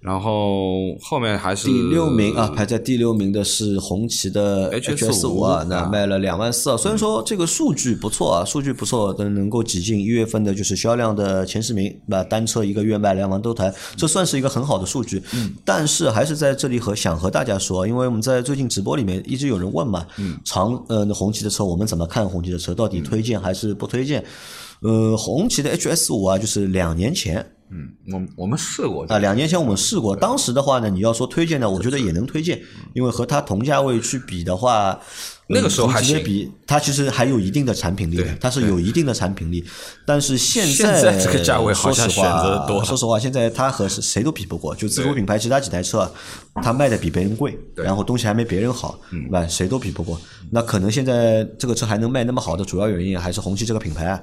[0.05, 6.77] 然后后面还是第六名啊，排在第六名的是红旗的 HS 五啊，那卖了两万四啊。
[6.77, 15.23] 虽然说这个数据不错啊，数据不错，但能够挤进一月份的就是销量的前十名，那单车一个月卖两万多台，这算是一个很好的数据。
[15.33, 15.55] 嗯。
[15.65, 24.23] 但是还是在这里和想和大家说，因为我们在最近直播里面一直有人问嘛，嗯，长呃红旗的车我们怎么看红旗的车，到底推荐还是不推荐？
[24.81, 27.45] 呃，红旗的 HS 五啊，就是两年前。
[27.71, 32.61] 嗯，我我们试过啊，两年前我们试过，当时的话呢，你要说推荐呢，我觉得也能推荐，
[32.93, 35.01] 因为和它同价位去比的话，
[35.49, 39.65] 那个时候还直接比它其实还有一定的产品力，它是有一定的产品力，
[40.07, 46.09] 但是现在这个价位好像选择多，说实话，现在它和谁都比不过，就自主品牌其他几台车，
[46.63, 49.45] 它卖的比别人贵，然后东西还没别人好，对吧？
[49.49, 50.21] 谁都比不过，
[50.51, 54.23] 那可能现在这个车还能卖那么好的主要原因还是红旗这个品牌啊。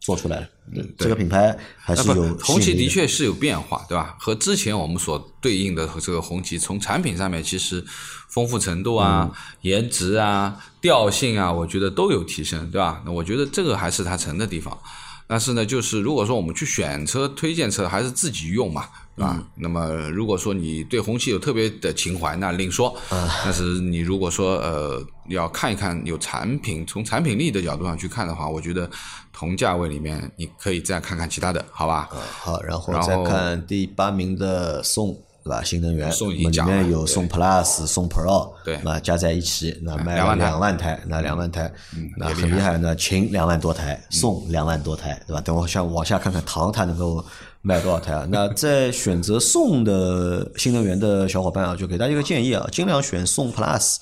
[0.00, 0.48] 做出来，
[0.96, 4.14] 这个品牌还是有红旗的确是有变化，对吧？
[4.20, 7.84] 和之前我们所对应的这个红旗，从产品上面其实
[8.28, 9.30] 丰富程度啊、
[9.62, 13.02] 颜值啊、调性啊，我觉得都有提升，对吧？
[13.04, 14.78] 那我觉得这个还是它成的地方。
[15.26, 18.88] 但是呢，就是如果说我们去选车、推荐车，还是自己用嘛。
[19.16, 22.94] 啊，那么如果说你对红旗有特别的情怀，那另说。
[23.42, 28.88] 但是你如果说呃要看一看有产品，从产品力的角度上去看的话，我觉得
[29.32, 32.10] 同价位里面你可以再看看其他的，好吧？
[32.40, 35.62] 好，然后再看第八名的宋，对吧？
[35.62, 41.72] 新能源，宋里面有宋 Plus、宋 Pro，对，那加在一起，那卖了两万台，那两万台，
[42.18, 42.76] 那很厉害。
[42.76, 45.40] 那秦两万多台，宋两万多台，对吧？
[45.40, 47.24] 等我下往下看看唐，它能够。
[47.62, 48.26] 卖多少台啊？
[48.30, 53.96] 那在选择宋的新能源的小伙伴啊，就给大家一个建议啊，尽量选宋 Plus，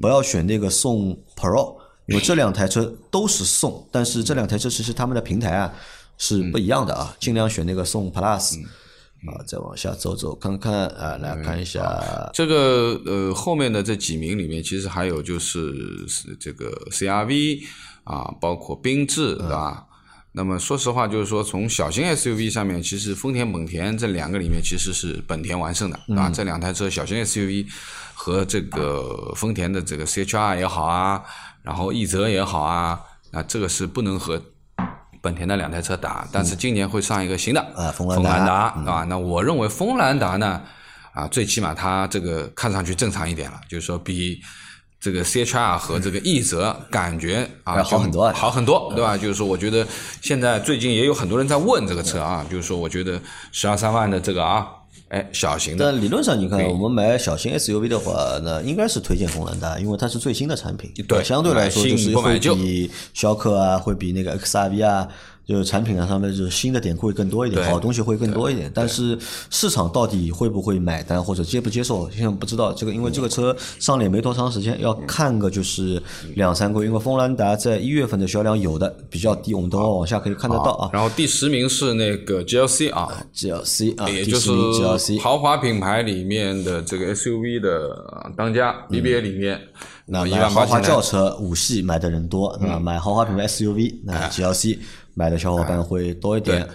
[0.00, 1.76] 不要选那个宋 Pro，
[2.06, 5.72] 因为这两台车都是宋，但是这两台车其实他们的平台啊
[6.18, 8.58] 是不一样的啊，尽量选那个宋 Plus。
[9.26, 17.62] 啊，再往下走走看看啊，来看一下这个呃后面的这几名里面，其实还有就是是这个 CRV
[18.04, 19.84] 啊，包括缤智，对吧？
[20.36, 26.30] 那么说实话，就是说从小型 SUV 上面，其实丰田、本田这两个里面其实是本田完胜的，对吧？
[26.30, 27.66] 这两台车，小型 SUV
[28.12, 31.22] 和这个丰田的这个 CHR 也好啊，
[31.62, 34.38] 然后奕泽也好啊，那这个是不能和
[35.22, 36.28] 本田的两台车打。
[36.30, 38.52] 但是今年会上一个新的啊，锋兰达，
[38.84, 40.60] 啊，那我认为锋兰达呢，
[41.14, 44.42] 啊，最起码它这个看上去正常一点了，就是说比。
[45.06, 49.16] 这个 C H R 和这个奕泽感觉啊好很多，好很多，对吧？
[49.16, 49.86] 就是说，我觉得
[50.20, 53.20] 现在最近也有很多人在问这个车啊，就是说，我觉得
[53.52, 54.66] 十二三万的这个啊，
[55.10, 55.84] 哎，小型的。
[55.84, 65.06] 但理论上，你看我们买小型 S U V 的话，那应该是推荐功能的，因为它是最新的产品，对，相对来说就是会比逍客啊，会比那个 X R V 啊。
[65.46, 69.16] 就是产品啊上面就是新的点会更多一点，好东西会更多一点，但是
[69.48, 72.72] 市场到底会不会买单或者接不接受，现在不知道。
[72.72, 76.02] 这个因为这个车上脸没多长时间，要看个就是
[76.34, 76.86] 两三个月。
[76.86, 80.90] 因为锋兰达在一月份的销量有的比较低，我们等会往下可以看得到啊。
[80.92, 89.60] 然后第十名是那个 GLC 啊，GLC 啊，也就是 GLC 豪华品牌里面的这个 SUV 的当家，BBA 里面。
[90.06, 92.78] 那买豪华轿车五系买的人多，那？
[92.78, 94.78] 买豪华品牌 SUV，那 GLC。
[95.16, 96.68] 买的小伙伴会多一点。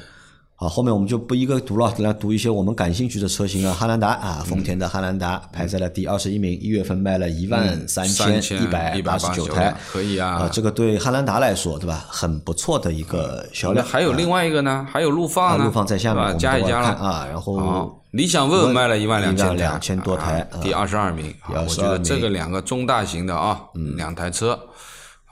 [0.56, 3.74] 好，后面我们就不一个读了，来读一些我们感兴趣的车型啊。
[3.74, 10.48] 汉兰达啊，丰田的汉兰达排在了第二十一名，一月份卖了一万三千一百八十九台，可以啊。
[10.54, 12.06] 这个对汉兰达来说，对吧？
[12.08, 13.84] 很不错的一个销量。
[13.84, 17.26] 还有另外一个呢，还有陆放呢，陆放在下面，加一加了啊。
[17.28, 21.34] 然后理想 ONE 卖了一万两千两千多台，第二十二名。
[21.50, 23.60] 我觉得这个两个中大型的啊，
[23.98, 24.60] 两台车。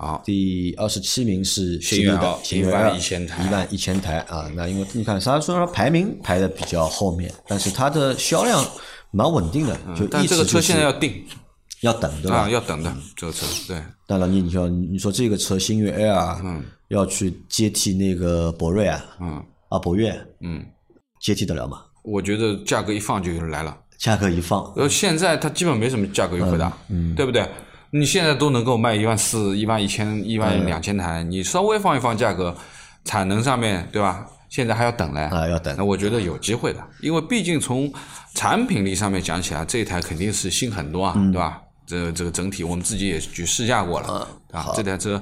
[0.02, 4.50] 好，第二十七名是新锐的，一万一千台，一万一千台啊。
[4.56, 8.66] 那因为你看，它虽然排名排的比较后面，但是它的销量
[9.12, 11.22] 蛮稳定的，就但这个车现在要定，
[11.82, 12.50] 要等对吧？
[12.50, 13.84] 要等的这个车，对。
[14.08, 20.66] 当然，你你说你说这个车新锐 Air，嗯，要去接替那个博瑞啊，嗯，啊博越，嗯，
[21.20, 21.82] 接替得了吗？
[22.04, 27.46] 我觉得价格一放就来了，价格一放，呃，现在它基本没什么价格优惠的，嗯，对不对？
[27.92, 32.56] 你现在都能够卖一万四、一万一千、一万两千台，你稍微放一放价格，
[33.04, 34.26] 产能上面对吧？
[34.50, 35.76] 现在还要等嘞啊，要等。
[35.78, 37.92] 那我觉得有机会的，因为毕竟从
[38.34, 41.62] 产品力上面讲起来，这一台肯定是新很多啊，对吧？
[41.86, 45.22] 这这个整体我们自己也去试驾过了啊，这台车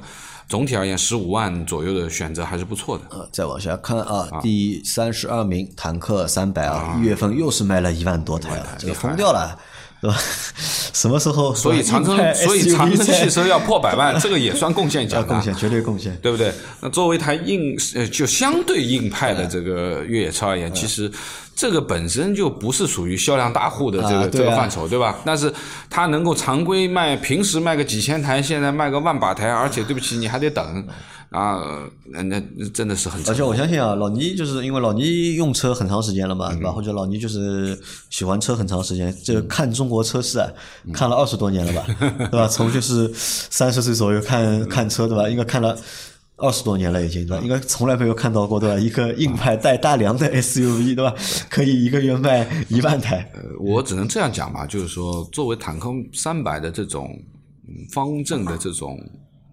[0.49, 3.03] 总体而言十五万左右的选择还是不错的。
[3.09, 9.57] 呃，再往下看啊，第三十二名坦克三百啊，一月份又是卖了一万多台啊，这个疯掉了。
[10.01, 10.17] 对吧？
[10.93, 11.53] 什么时候？
[11.53, 16.51] 所以长城，所以长城汽车要破百万，这个也算贡献奖 贡献绝对贡献，对不对？
[16.81, 21.11] 那作为一台硬呃，就相对硬派的这个越野车而言，其实
[21.55, 25.15] 这个本身就不是属于销量大户的这个这个范畴，对吧？
[25.23, 25.53] 但是
[25.89, 30.87] 它能够常规卖，平时卖个几千台，现在卖个万把台，而且对不起，你还得等。
[31.29, 32.41] 啊，那那
[32.73, 33.21] 真的是很。
[33.27, 36.71] 而且我相信啊，老倪就是因为老倪用车很长时间了嘛，对吧？
[36.71, 37.77] 或者老倪就是
[38.09, 40.49] 喜欢车很长时间，就看中国车市啊，
[40.93, 42.47] 看了二十多年了吧， 对吧？
[42.47, 45.27] 从就是三十岁左右看看车，对吧？
[45.29, 45.77] 应该看了
[46.37, 47.43] 二十多年了已经，对吧？
[47.43, 48.79] 应该从来没有看到过，对吧？
[48.79, 51.13] 一个硬派带大梁的 SUV，对吧？
[51.49, 53.29] 可以一个月卖一万台。
[53.33, 57.09] 呃，我只能这样讲吧，就是说，作为坦克三百的这种
[57.91, 58.97] 方正的这种。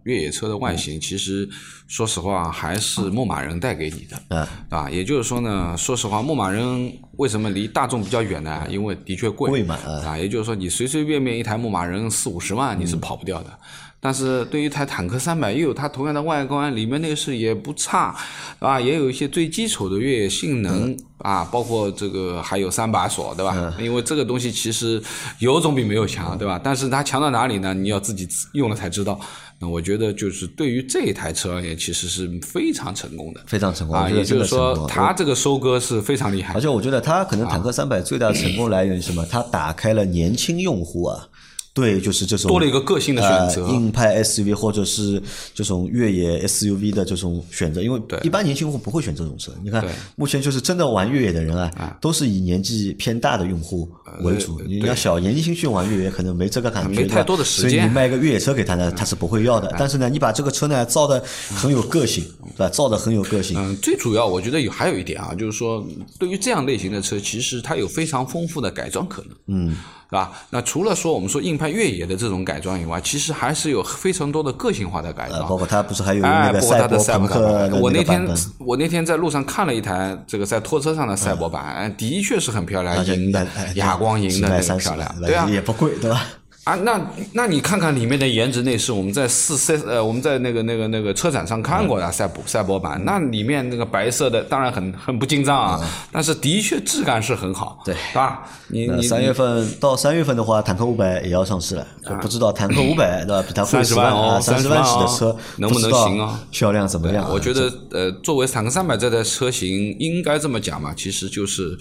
[0.05, 1.48] 越野车的外形，其实
[1.86, 8.66] 说实话还是牧马人带给你的，嗯，啊，也就是说呢，说实话，牧马人为什么离大众比较远呢？
[8.70, 13.59] 因为的确贵，贵嘛，啊，也就是说，你随随便便一台牧马人四五十万，你是跑不掉的。
[14.00, 18.14] 但是对于一台坦克三百，又有它同样的外观，里面内饰也不差，
[18.59, 23.74] 啊，也有一些最基础的越野性能啊，包括这个还有三把锁，对吧？
[23.80, 25.02] 因为这个东西其实
[25.38, 26.61] 有总比没有强，对吧？
[26.62, 27.72] 但是它强到哪里呢？
[27.72, 29.18] 你要自己用了才知道。
[29.59, 34.11] 那我觉得就是对于这一台车而言，其实是非常成功的，非常成功啊！
[34.11, 36.55] 也就是说，它这个收割是非常厉害。
[36.55, 39.24] 而且我觉得它可能坦克三百最大的成功来源于什么？
[39.30, 41.28] 它打开了年轻用户啊。
[41.72, 45.20] 对，就是这种多了一个个性的选择，硬派 SUV 或者是
[45.52, 49.52] 这种越野 SUV 的这种选择，因为一般年轻用户不会选这种车。
[49.61, 49.84] 你看，
[50.14, 53.90] 目前就是真的玩越野的人啊，都是以年纪偏大的用户
[54.20, 54.60] 为主。
[54.66, 57.70] 你要小年轻去玩越野，可能没这个感觉，没太多的时间。
[57.70, 59.74] 所以你卖个越野车给他呢，他是不会要的。
[59.78, 61.22] 但是呢，你把这个车呢造的
[61.54, 62.24] 很有个性，
[62.56, 62.68] 对吧？
[62.68, 63.56] 造的很有个性。
[63.58, 65.86] 嗯，最主要我觉得有还有一点啊，就是说
[66.18, 69.30] 对于这样类型的车，其实它有非常丰富的改装可能。
[69.48, 69.76] 嗯。
[70.14, 70.30] 是吧？
[70.50, 75.40] 那除了说我们说硬派越野的这种改装以外，其实还是有非常多的个性化的改装。
[75.48, 78.24] 包括它不是还有那个赛博朋克我那天
[78.58, 83.44] 我那天在路上看了一台这个在拖车上的赛博版，的确是很漂亮，银的
[83.74, 86.22] 哑光银的那个漂亮，对啊，也不贵，对吧？
[86.64, 86.98] 啊，那
[87.32, 98.42] 那你看看里面的颜值内饰，我们在四 C 呃，我们在那个那个那个车展上看过的赛博赛博版，那里面那个白色的当然很很不经藏啊，但是的确质感是很好，对，是吧？
[98.68, 101.86] 你你三月份到三月份的话，坦克五百也要上市了，
[102.22, 103.44] 不知道坦克五百对吧？
[103.46, 106.40] 比它贵十万哦，三十万起的车能不能行啊？
[106.50, 107.28] 销量怎么样？
[107.30, 111.78] 我觉得呃，作为坦克三百这台车型，应该这么讲嘛，其实就是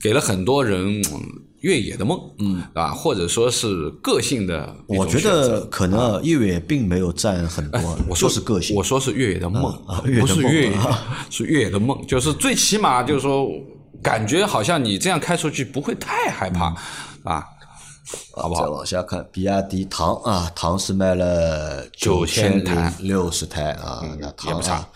[0.00, 1.02] 给了很多人。
[1.62, 10.78] 越野的梦，嗯，啊，或者说是个性的，我觉得可能越野并没有占很多，我说是个性，我说是越野的梦，啊不是越野，
[11.30, 13.48] 是越野的梦，就是最起码就是说，
[14.02, 16.74] 感觉好像你这样开出去不会太害怕，
[17.24, 17.44] 啊，
[18.34, 18.62] 好不好？
[18.62, 24.88] 再往下看，比亚迪唐啊，唐是卖了九千台六十台啊，那唐啊。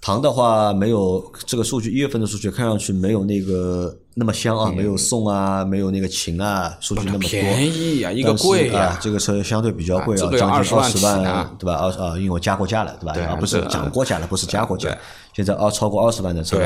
[0.00, 7.28] 唐的话没有这个数据，一月份的数据看上去没有那个那么香啊，没有宋啊，没有那个秦啊，数据那么多。
[7.28, 10.74] 便宜啊，一个贵啊，这个车相对比较贵啊，将近二十
[11.04, 11.74] 万，对吧？
[11.74, 13.12] 二啊，因为我加过价了，对吧？
[13.28, 14.96] 啊，不是涨过价了，不是加过价，
[15.34, 16.58] 现在二超过二十万的车。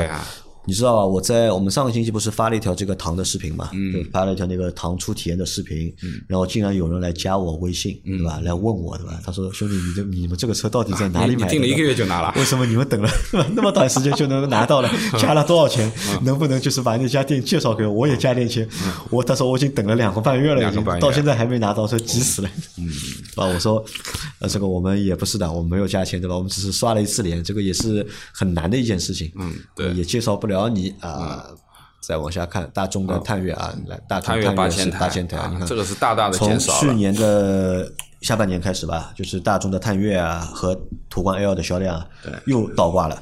[0.65, 1.05] 你知道吧？
[1.05, 3.69] 我在我们上个星期不是发了一条这个糖的视频嘛？
[3.73, 8.39] 嗯，发了一条那个糖出体验的视频，嗯，然后竟然有人来加我微信，对吧？
[8.43, 9.19] 来问我，对吧？
[9.23, 12.33] 他说：“兄弟，你这你们这个车到底在哪里买？”订了一个月就拿了？
[12.35, 13.09] 为什么你们等了
[13.55, 14.89] 那么短时间就能拿到了？
[15.19, 15.91] 加了多少钱？
[16.23, 17.93] 能不能就是把那家店介绍给我？
[17.93, 18.67] 我也加点钱。
[19.09, 22.49] 我他说我已经等了两个半月了，已经到现在还没拿到，说急死了。
[22.77, 22.89] 嗯，
[23.35, 23.83] 啊，我说，
[24.39, 26.35] 呃，这个我们也不是的，我们没有加钱，对吧？
[26.35, 29.31] 我们只是刷了一次脸，这个也是很难的一件事情。
[29.35, 31.45] 嗯，对，也介绍不了你啊。
[32.07, 37.91] 再往下看，大众的探岳啊，来，大众探岳八千台，八千台，你看这个是大大的减少从去年的
[38.21, 40.79] 下半年开始吧，就是大众的探岳啊和
[41.09, 42.05] 途观 L 的销量
[42.45, 43.19] 又倒挂了。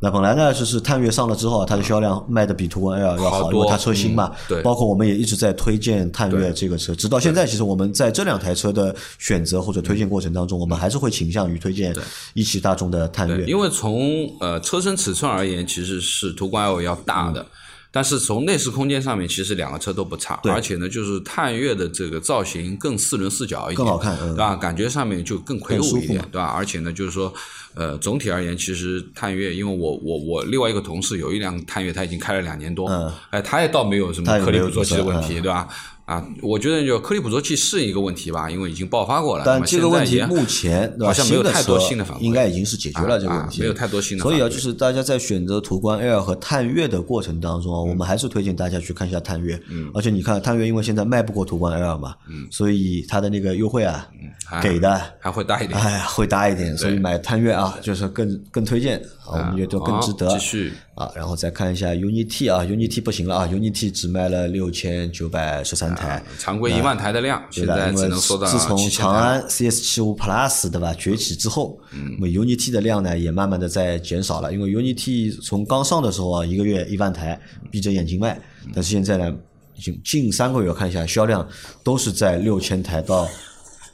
[0.00, 4.32] 那本来呢，就是探岳上了之后，它的销量卖的比途观 L 要好，因为它车新嘛。
[4.46, 4.62] 对。
[4.62, 11.94] 包括我们也一直在推荐探岳这个车，直到现在，其实我们在这两台车的选择或者推荐过程当中，我们还是会倾向于推荐
[12.34, 13.44] 一汽大众的探岳。
[13.46, 17.44] 因为从呃车身尺寸而言，其实是途观 L 要大的。
[17.90, 24.54] 但是从内饰空间上面，其实两个车都不差，而且呢，就是探岳的这个造型更四轮四角一点，更好看，对吧？
[24.54, 26.44] 感觉上面就更魁梧一点，对吧？
[26.48, 27.32] 而且呢，就是说，
[27.78, 32.88] 呃，总体而言，其实探岳，因为我我我另外一个同事有一辆探岳，他已经开了两年多，
[33.30, 35.68] 哎，他也倒没有什么颗粒捕捉器的问题，对吧？
[36.08, 39.44] 啊，我觉得就颗粒捕捉器是一个问题吧，因为已经爆发过了。
[39.44, 44.22] 但这个问题目前好像没有太多新的应该已经是解决了这个问题，没有太多新的。
[44.22, 49.60] 所以啊，就是大家在选择途观 L 和探岳的过程当中啊，我们还是推荐大家去看一下探岳。
[49.68, 49.90] 嗯。
[49.92, 54.08] 而且你看探岳，因为现在卖不过途观 L 嘛，嗯，所以它的那个优惠啊，
[54.50, 56.74] 嗯给的还会大一点，哎，会大一点。
[56.74, 58.98] 所以买探岳啊，就是更更推荐，
[59.32, 60.28] 我们觉得更值得。
[60.28, 60.72] 继续。
[60.94, 78.40] 啊，然后再看一下 UNI-T 啊，UNI-T 不行了啊，UNI-T 只卖了六千九百十三台，常规一万台的量，现在只能自从长安 CS 七五 Plus 对吧崛起之后，那么 UNI-T 的量呢也慢慢的在减少了，因为 UNI-T 从刚上的时候啊，一个月一万台，闭着眼睛卖，
[78.74, 79.32] 但是现在呢，
[79.76, 81.48] 已经近三个月看一下销量
[81.84, 83.28] 都是在六千台到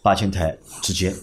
[0.02, 1.14] 八千台之间，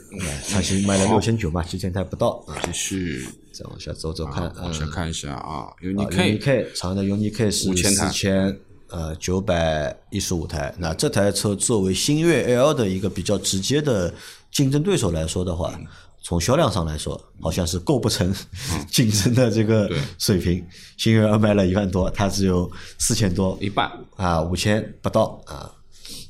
[0.52, 3.28] 它是卖了六千九嘛，七千台不到，继续。
[3.62, 8.58] 再往下走走看，往下看一下啊，UNI K 长的 UNI K 是四千
[8.90, 10.74] 呃九百一十五台。
[10.80, 14.12] 那这台车作为星越 L 的一个比较直接的
[14.52, 15.80] 竞争对手来说的话，
[16.24, 18.34] 从销量上来说，好像是构不成
[18.90, 19.88] 竞争的这个
[20.18, 20.66] 水平。
[20.98, 23.92] 星越 L 卖了一万多，它只有四千多，一半。
[24.16, 25.40] 啊，五千不到。
[25.46, 25.72] 啊。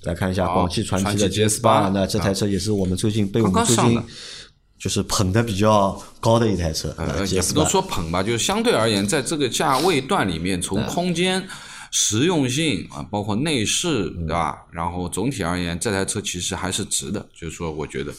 [0.04, 4.02] 来看一下广汽传祺的 GS 八，那这台车也是我们最近被我们最近。
[4.82, 11.48] 就是捧的比较高的一台车，呃也不能说捧吧，就是相对而言，在这个价位段里面，从空间、
[11.92, 14.66] 实用性啊，包括内饰，对吧？
[14.72, 17.24] 然后总体而言，这台车其实还是值的。
[17.32, 18.12] 就是说，我觉得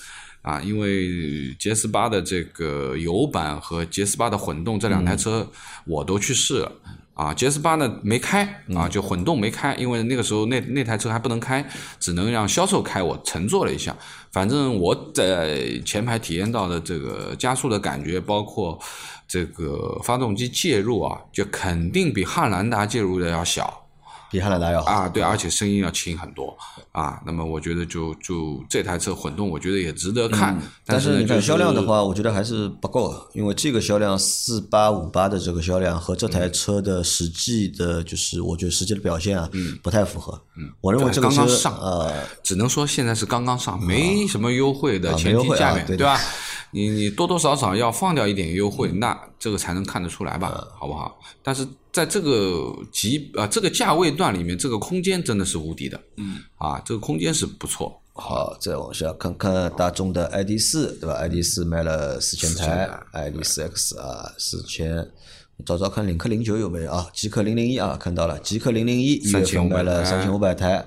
[0.43, 5.45] 啊，因为 GS 八的这个油版和 GS 八的混动这两台车，
[5.85, 6.71] 我都去试了。
[7.23, 8.43] 啊，GS 八呢没开
[8.75, 11.65] 啊，就混动没开，因为那个时候那那台车还不能开，
[12.01, 13.01] 只能让销售开。
[13.01, 13.97] 我乘坐了一下，
[14.33, 18.79] 反正我在前排体验到的这个加速的感觉，包括
[19.29, 23.82] 这个发动机介入啊，就肯定比汉兰达介入的要小。
[24.33, 26.57] 比汉兰达要好啊，对，而且声音要轻很多
[26.91, 27.21] 啊。
[27.27, 30.59] 那么我觉得就就这台车混动，我觉得也值得看。
[30.87, 39.47] 但是你看销量的话，我觉得还是不够，因为这个销量四八五八的这个销量和这台车的实际的，就是我觉得实际的表现啊，
[39.83, 40.41] 不太符合。
[40.57, 46.19] 嗯，我认为这个车呃，只能说现在是刚刚上，没什么优惠的前提下面，对吧？
[46.71, 51.19] 你你多多少少要放掉一点优惠，那这个才能看得出来吧，好不好？
[51.43, 58.01] 但是在这个级啊这个价位段里面，这个空间真的是无敌的，嗯，啊，这个空间是不错。
[58.15, 65.09] 好，再往下看看大众的 ID 四，对吧？ID 四卖了四千台，ID 四 X 啊四千。
[65.65, 67.07] 找找看，领克零九有没有啊？
[67.15, 70.85] 极客零零一啊，看到了，极客零零一一月份卖了三千五百台，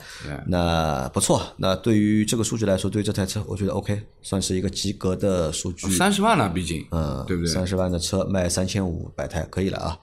[0.47, 1.41] 那不错。
[1.58, 5.89] 那对于这个数据来说，对这台车我觉得 OK，算是一个及格的数据。
[5.95, 7.53] 三十万了，毕竟，嗯，对不对？
[7.53, 9.97] 三十万的车卖三千五百台，可以了啊。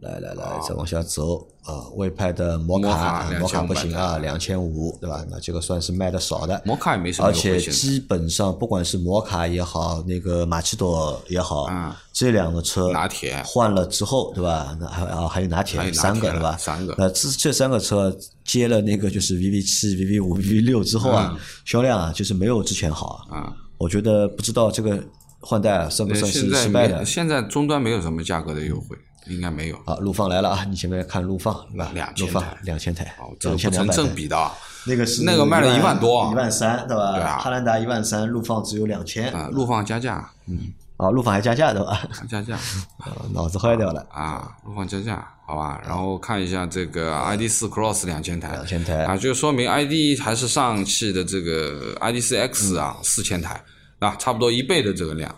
[0.00, 1.84] 来来来，再往下走啊！
[1.94, 5.22] 魏派的摩卡，摩卡不行啊，两千五，对吧？
[5.30, 6.60] 那这个算是卖的少的。
[6.64, 11.66] 摩卡也没什么而且基本上不管是摩卡也好，那个马奇朵也好，
[12.14, 14.74] 这两个车拿铁换了之后，对吧？
[14.80, 16.56] 那还啊还有拿铁三个，对吧？
[16.56, 16.94] 三个。
[16.96, 23.52] 那这这三个车接了那个就是 VV 七、VV 五、VV 六之后啊，销量啊就是没有之前好啊。
[23.76, 25.02] 我觉得不知道这个
[25.40, 27.04] 换代算不算是失败的？
[27.04, 28.96] 现在终端没有什么价格的优惠。
[29.30, 30.64] 应该没有啊，陆放来了啊！
[30.68, 31.90] 你前面看陆放是吧？
[31.94, 34.50] 两千台，两千台，这不成正比的。
[34.86, 37.12] 那个是那个卖了一万多，一万三对吧？
[37.14, 39.32] 对啊，汉兰达一万三，陆放只有两千。
[39.32, 42.02] 啊，陆放加价，嗯，啊，陆放还加价对吧？
[42.28, 42.58] 加价，
[43.32, 44.50] 脑子坏掉了啊！
[44.64, 45.80] 陆放加价，好吧。
[45.86, 53.62] 然后看一下这个 ID 四 Cross 两千台，两千台啊，就说明 ID 还是上汽的这个 ID 四 X 啊，四千台
[53.98, 55.34] 啊，差不多一倍的这个量。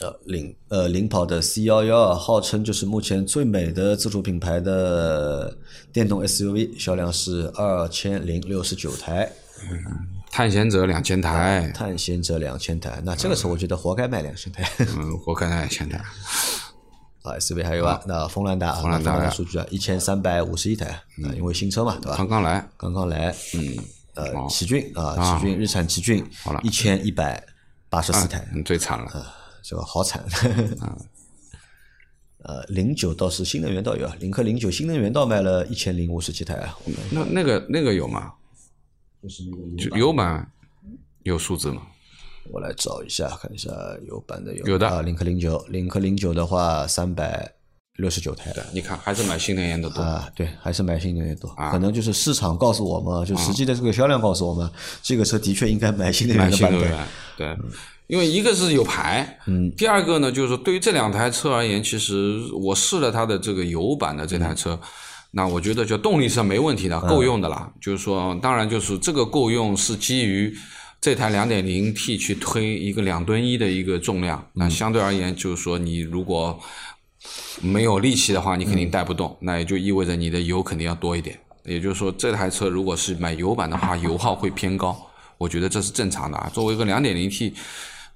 [0.00, 5.56] 呃，领呃领跑的 C 幺幺，号称就是目前最美的自主品牌的
[5.92, 9.30] 电动 SUV，销量是二千零六十九台。
[10.30, 14.62] 探险者两千台，探险者两千台，那这个车我觉得活该卖两千台。
[14.96, 15.98] 嗯，活该卖两千台。
[17.22, 19.18] 啊，SUV 还有啊，那锋兰达，锋兰达。
[19.18, 22.16] 的数据啊，一千三百五十一台，那，因为新车嘛，对吧？
[22.16, 23.76] 刚刚来，刚刚来，嗯，
[24.14, 27.42] 呃，奇骏啊，奇骏日产奇骏，好了，一千一百
[27.90, 29.26] 八十四台，嗯，最惨了，
[29.68, 30.24] 这个好惨。
[32.44, 36.78] 呃，零九倒是新能源倒有啊，领克零九新能源倒卖了一千零五十几台啊。
[37.10, 38.32] 那那个那个有吗？
[39.22, 39.42] 就是
[39.76, 40.50] 那个油版
[41.24, 41.82] 有数字吗？
[42.50, 43.70] 我来找一下，看一下
[44.06, 44.64] 油版的有。
[44.66, 47.52] 有的啊，领克零九，领克零九的话三百
[47.96, 48.54] 六十九台。
[48.72, 50.30] 你看，还是买新能源的多啊？
[50.34, 51.52] 对，还是买新能源多。
[51.70, 54.70] 可能就是市场告诉我们，就实际的这个销量告诉我们，
[55.02, 57.06] 这个车的确应该买新能源的版本。
[57.36, 57.58] 对，
[58.08, 64.78] 因为一个是有牌，嗯，第二个呢，就是对于这两台车而言，其实我试了它的这个油版的这台车。
[65.30, 67.70] 那我觉得就动力是没问题的，够用的啦。
[67.82, 70.50] 就是说，当然就是这个够用是基于
[71.02, 74.42] 这台两点零 T 去推一个两吨一的一个重量。
[74.54, 76.58] 那相对而言，就是说你如果
[77.60, 79.36] 没有力气的话，你肯定带不动。
[79.40, 81.38] 那也就意味着你的油肯定要多一点。
[81.64, 84.98] 也就是说，这台车如果是买油版的话，油耗会偏高。
[85.36, 86.50] 我觉得这是正常的啊。
[86.54, 87.52] 作为一个两点零 T，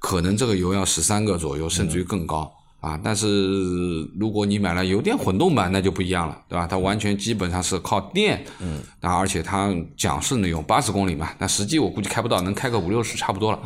[0.03, 2.53] 可能这个油要十三个左右，甚至于更高。
[2.81, 6.67] 啊，但是如果你买了油电混动版，那就不一样了，对吧？
[6.67, 13.61] 它完全基本上是靠电，嗯，啊，而且它讲是能有八十公里嘛，那实际我估计开不到，能开个五六十差不多了。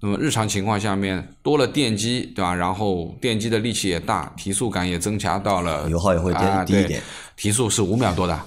[0.00, 2.54] 那么日常情况下面多了电机，对吧？
[2.54, 7.02] 然后电机的力气也大，提速感也增强到了，油耗也会低一点，
[7.38, 8.38] 提速是五秒多的，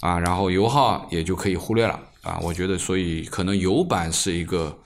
[0.00, 4.76] 啊，然后油耗也就可以忽略了，啊，我觉得所以可能油版是一个。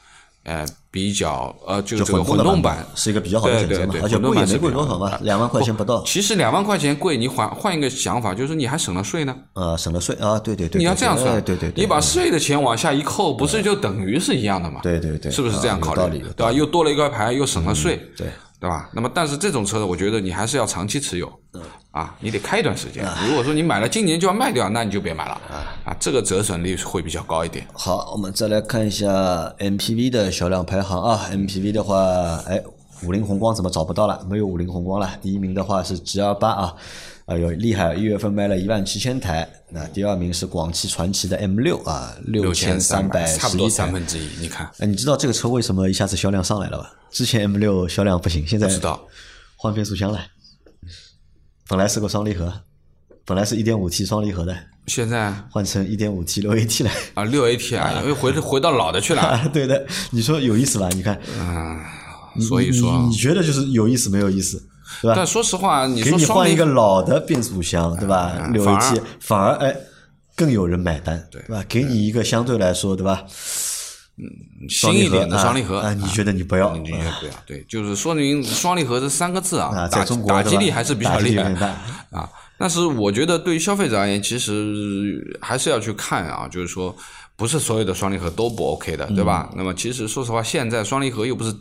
[0.44, 6.02] 呃，比较呃，就这个混动版是一个比较好的选择嘛，而且贵也没贵多少嘛，两万块钱不到。
[6.04, 9.34] 其实两万块钱贵，你换换一个想法，就是你还省了税呢。
[9.52, 10.78] 呃，省了税啊，对对对。
[10.78, 14.80] 你要这样算，对对，你把税的钱往下一扣，不是就等于是一样的嘛？
[14.82, 16.18] 对对对，是不是这样考虑？
[16.36, 16.50] 对吧？
[16.50, 17.96] 又多了一块牌，又省了税。
[18.16, 18.26] 对。
[18.62, 18.88] 对吧？
[18.92, 21.28] 那么，但是这种车呢，我觉得你还是要长期持有，
[21.90, 23.04] 啊，你得开一段时间。
[23.26, 25.32] 如果说你买了今年就要卖掉，那你就别买了，
[25.84, 27.66] 啊，这个折损率会比较高一点。
[27.72, 29.08] 好，我们再来看一下
[29.58, 31.96] MPV 的销量排行啊，MPV 的话，
[32.46, 32.62] 哎，
[33.04, 34.24] 五菱宏光怎么找不到了？
[34.30, 35.10] 没有五菱宏光了。
[35.20, 36.72] 第一名的话是 G 二八啊。
[37.26, 37.94] 啊，有厉害！
[37.94, 44.26] 一月份卖了一万七千台，那第二名是广汽传祺的 M 六啊，六千三百差不多三分之一。
[44.40, 46.92] 你看，哎，你知道这个车为什么一下子销量上来了吧？
[47.10, 49.00] 之前 M 六销量不行，现在知道
[49.56, 50.20] 换变速箱了，
[51.68, 52.52] 本来是个双离合，
[53.24, 54.56] 本来是一点五 T 双离合的，
[54.88, 59.46] 现在换成一点五 T 六 AT 了啊，六 AT 啊，又回回到老的去了。
[59.54, 60.88] 对的，你说有意思吧？
[60.92, 61.86] 你看，啊，
[62.40, 64.60] 所以说你觉得就是有意思没有意思？
[65.00, 65.14] 对吧？
[65.16, 68.48] 但说实话，你说你换一个老的变速箱，对吧？
[68.52, 69.74] 六 AT 反而哎
[70.36, 71.64] 更有人买单，对吧？
[71.68, 73.24] 给你一个相对来说，对吧？
[74.18, 74.28] 嗯，
[74.68, 76.76] 新一点的双离合啊，你觉得你不要？
[76.76, 77.32] 你觉得不要？
[77.46, 81.52] 对，就是说明双离合这三个字啊，打打击力还是比较厉害
[82.10, 82.28] 啊。
[82.58, 86.94] 但是我觉得对于消费者而言，其实还是要去看啊，就是说
[87.36, 89.50] 不是所有的双离合都不 OK 的，对吧？
[89.56, 91.54] 那么其实说实话，现在双离合又不是。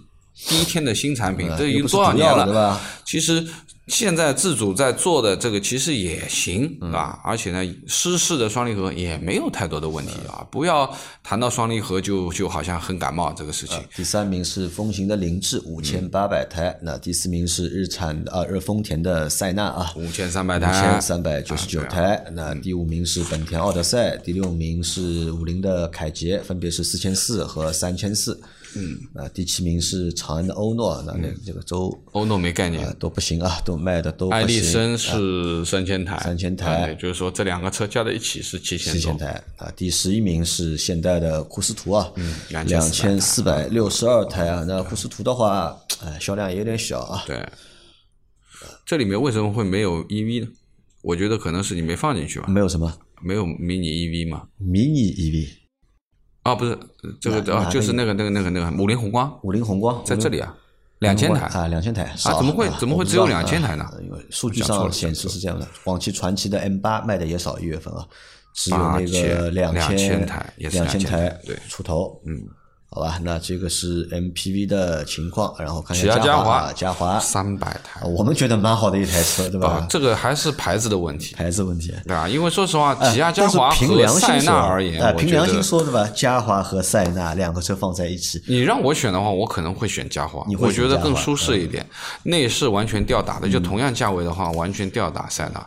[0.48, 2.82] 第一天的新产品，这已经多少年了，对吧？
[3.06, 3.46] 其实
[3.88, 10.46] 现在自主在做的这个其实也行，啊，而且呢，湿式的双离合也没有太多的问题啊。
[10.50, 10.90] 不要
[11.24, 13.78] 谈到双离合就就好像很感冒这个事情。
[13.96, 22.24] 第三名是风行的凌志五千八百台，那第四名是日产啊，日丰田的塞纳啊，五千三百台，五千三百九十九台。
[22.34, 28.40] 那第五名是本田奥德赛，第六名是五菱的凯捷，分别是四千四和三千四。
[28.76, 34.42] 嗯，啊，第七名是长安的欧诺，那那这个周欧诺没概念，都不行啊，都卖的都不行。
[34.42, 38.94] 爱丽绅是三千台，三千台，就是说这两个车加在一起是七千。
[38.94, 42.12] 七千台啊，第十一名是现代的库斯图啊，
[42.50, 47.24] 两千四百六十二台啊，那库斯图的话，哎，销量也有点小啊。
[47.28, 47.46] 对，
[48.86, 50.48] 这里面为什么会没有 EV 呢？
[51.02, 52.46] 我觉得可能是你没放进去吧。
[52.48, 52.94] 没有什么？
[53.24, 54.48] 没有迷你 EV 嘛？
[54.58, 55.61] 迷你 EV。
[56.44, 56.78] 啊，不是
[57.20, 60.56] 这个啊，就是那个那个那个那个五菱宏光，五菱宏光在这里啊，
[61.00, 63.86] 两千台啊，两千台啊，怎么会怎么会只有两千台呢？
[64.02, 68.08] 因为数据上显示是这样的，广汽传祺的 M 八卖的也少，一月份啊，
[68.54, 72.44] 只有那个两千台，两千台对出头，嗯，
[72.94, 81.94] 好吧，那这个是 MPV 的情况，然后看一起亚下华嘉华，嘉华，三百台我们觉得蛮好的一台车，对吧啊？，这个还是牌子的问题，牌子问题。
[82.04, 82.28] 对吧？
[82.28, 86.06] 因为说实话，哎起亚嘉华凭和塞良心说啊，纳而言，哎，凭良心说对吧？
[86.14, 91.88] 嘉华和塞纳两个车放在一起，你让我选的话，我可能会选嘉华你，会我觉得更舒适一点，
[92.24, 95.66] 内饰完全吊打的，就同样价位的话，完全吊打塞纳，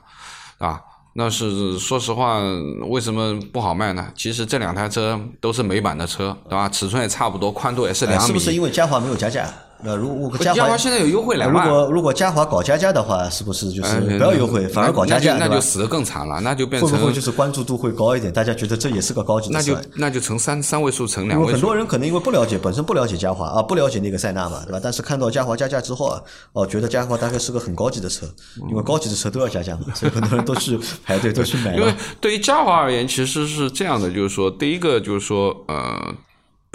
[0.66, 0.78] 啊。
[1.16, 2.40] 那是说实话，
[2.88, 4.08] 为什么不好卖呢？
[4.16, 6.68] 其实这两台车都是美版的车，对吧？
[6.68, 8.26] 尺寸也差不多，宽度也是两米。
[8.26, 9.48] 是不是因为嘉华没有加价？
[9.84, 15.60] 那如果嘉华华现在有优惠两如，果如果嘉华搞加价的话，是不是就是不要优惠，反而搞加价，那就？
[15.60, 18.32] 死得更惨了，那就变成会不会就是关注度会高一点？
[18.32, 19.76] 大家觉得这也是个高级的那就？
[19.96, 21.60] 那就成三三位数乘两位数。
[21.60, 24.80] 多人可能因为不了解，本身不了解嘉华啊，不了解那个塞纳嘛，对吧？
[24.82, 26.22] 但是看到嘉华加价之后啊，
[26.52, 28.26] 哦，觉得嘉华大概是个很高级的车，
[28.68, 31.92] 因为高级的车都要加价嘛，所以很多人都去 排队都去买因为。
[32.20, 36.14] 对于嘉华而言，其实是这样的，就是说，第一个就是说，呃，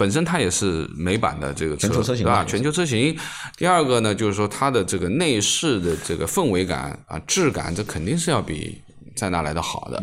[0.00, 2.44] 本身它也是美版的这个车，全球车型对吧？
[2.46, 3.14] 全球车型。
[3.58, 8.80] 第二个呢，就是说它的这个内饰的这个氛围感啊、质感，这肯定是要比
[9.14, 10.02] 在那来的好的、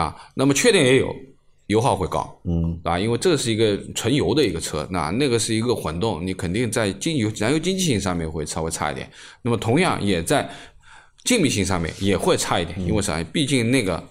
[0.00, 0.14] 啊。
[0.34, 1.12] 那么缺点也有。
[1.68, 9.08] 油耗会高，嗯，啊，因为这是一个纯油的一个车，那那个是一个混动，你肯定在经油燃油经济性上面会稍微差一点。
[9.40, 10.46] 那么同样也在
[11.24, 13.22] 静谧性上面也会差一点，因为啥？
[13.32, 14.02] 毕竟那个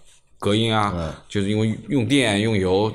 [0.42, 2.92] 隔音啊，就是因为用电用油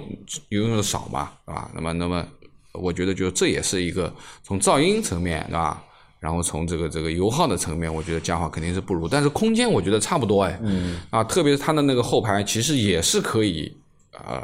[0.48, 1.70] 用的少嘛，是吧？
[1.72, 2.26] 那么那么，
[2.72, 5.80] 我觉得就这也是一个从噪音层面，对吧？
[6.18, 13.72] 然后从这个这个油耗的层面，我觉得嘉华肯定是不如，但是空间我觉得差不多哎，嗯，啊，特别是它的那个后排其实也是可以，
[14.12, 14.42] 呃，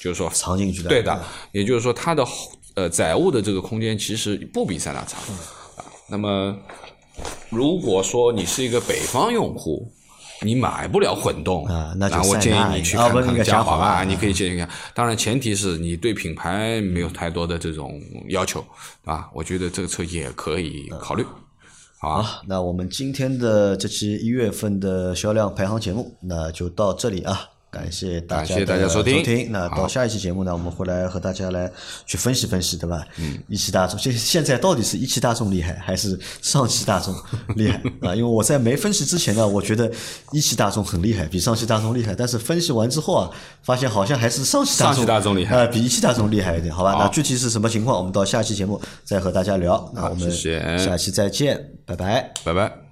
[0.00, 1.22] 就是说藏进去的，对的，
[1.52, 2.26] 也就是说它的
[2.74, 5.18] 呃载物的这个空间其实不比塞纳差
[5.76, 5.84] 啊。
[6.08, 6.58] 那么
[7.48, 9.88] 如果说你是一个北方用户，
[10.42, 14.68] 你买不了混动啊那就我建议你去看看个嘉华吧，你可以建议看。
[14.94, 18.64] 当然前提是你对品牌没有太多的这种要求
[19.04, 21.24] 啊，我觉得这个车也可以考虑。
[21.98, 27.38] 好啊，好，那我们今天的这期一月份的销量排行节目，那就到这里啊。
[27.70, 31.70] 感谢大家的收听那到下一期节目呢，我们会来和大家来
[32.04, 33.06] 去分析分析，对吧？
[33.18, 37.14] 嗯，一汽大众现现在到底是一汽大众厉害，还是上汽大众
[37.54, 38.14] 厉害啊？
[38.14, 39.88] 因为我在没分析之前呢，我觉得
[40.32, 42.12] 一汽大众很厉害，比上汽大众厉害。
[42.12, 43.30] 但是分析完之后啊，
[43.62, 46.96] 发现好像还是上汽大众上汽大众厉害呃，比一汽大众厉害一点，好吧？
[46.98, 49.88] 那具体是什么情况，我们到下期节目再和大家聊。
[49.94, 50.28] 那我们
[50.76, 52.32] 下期再见，拜拜。
[52.42, 52.89] 拜拜。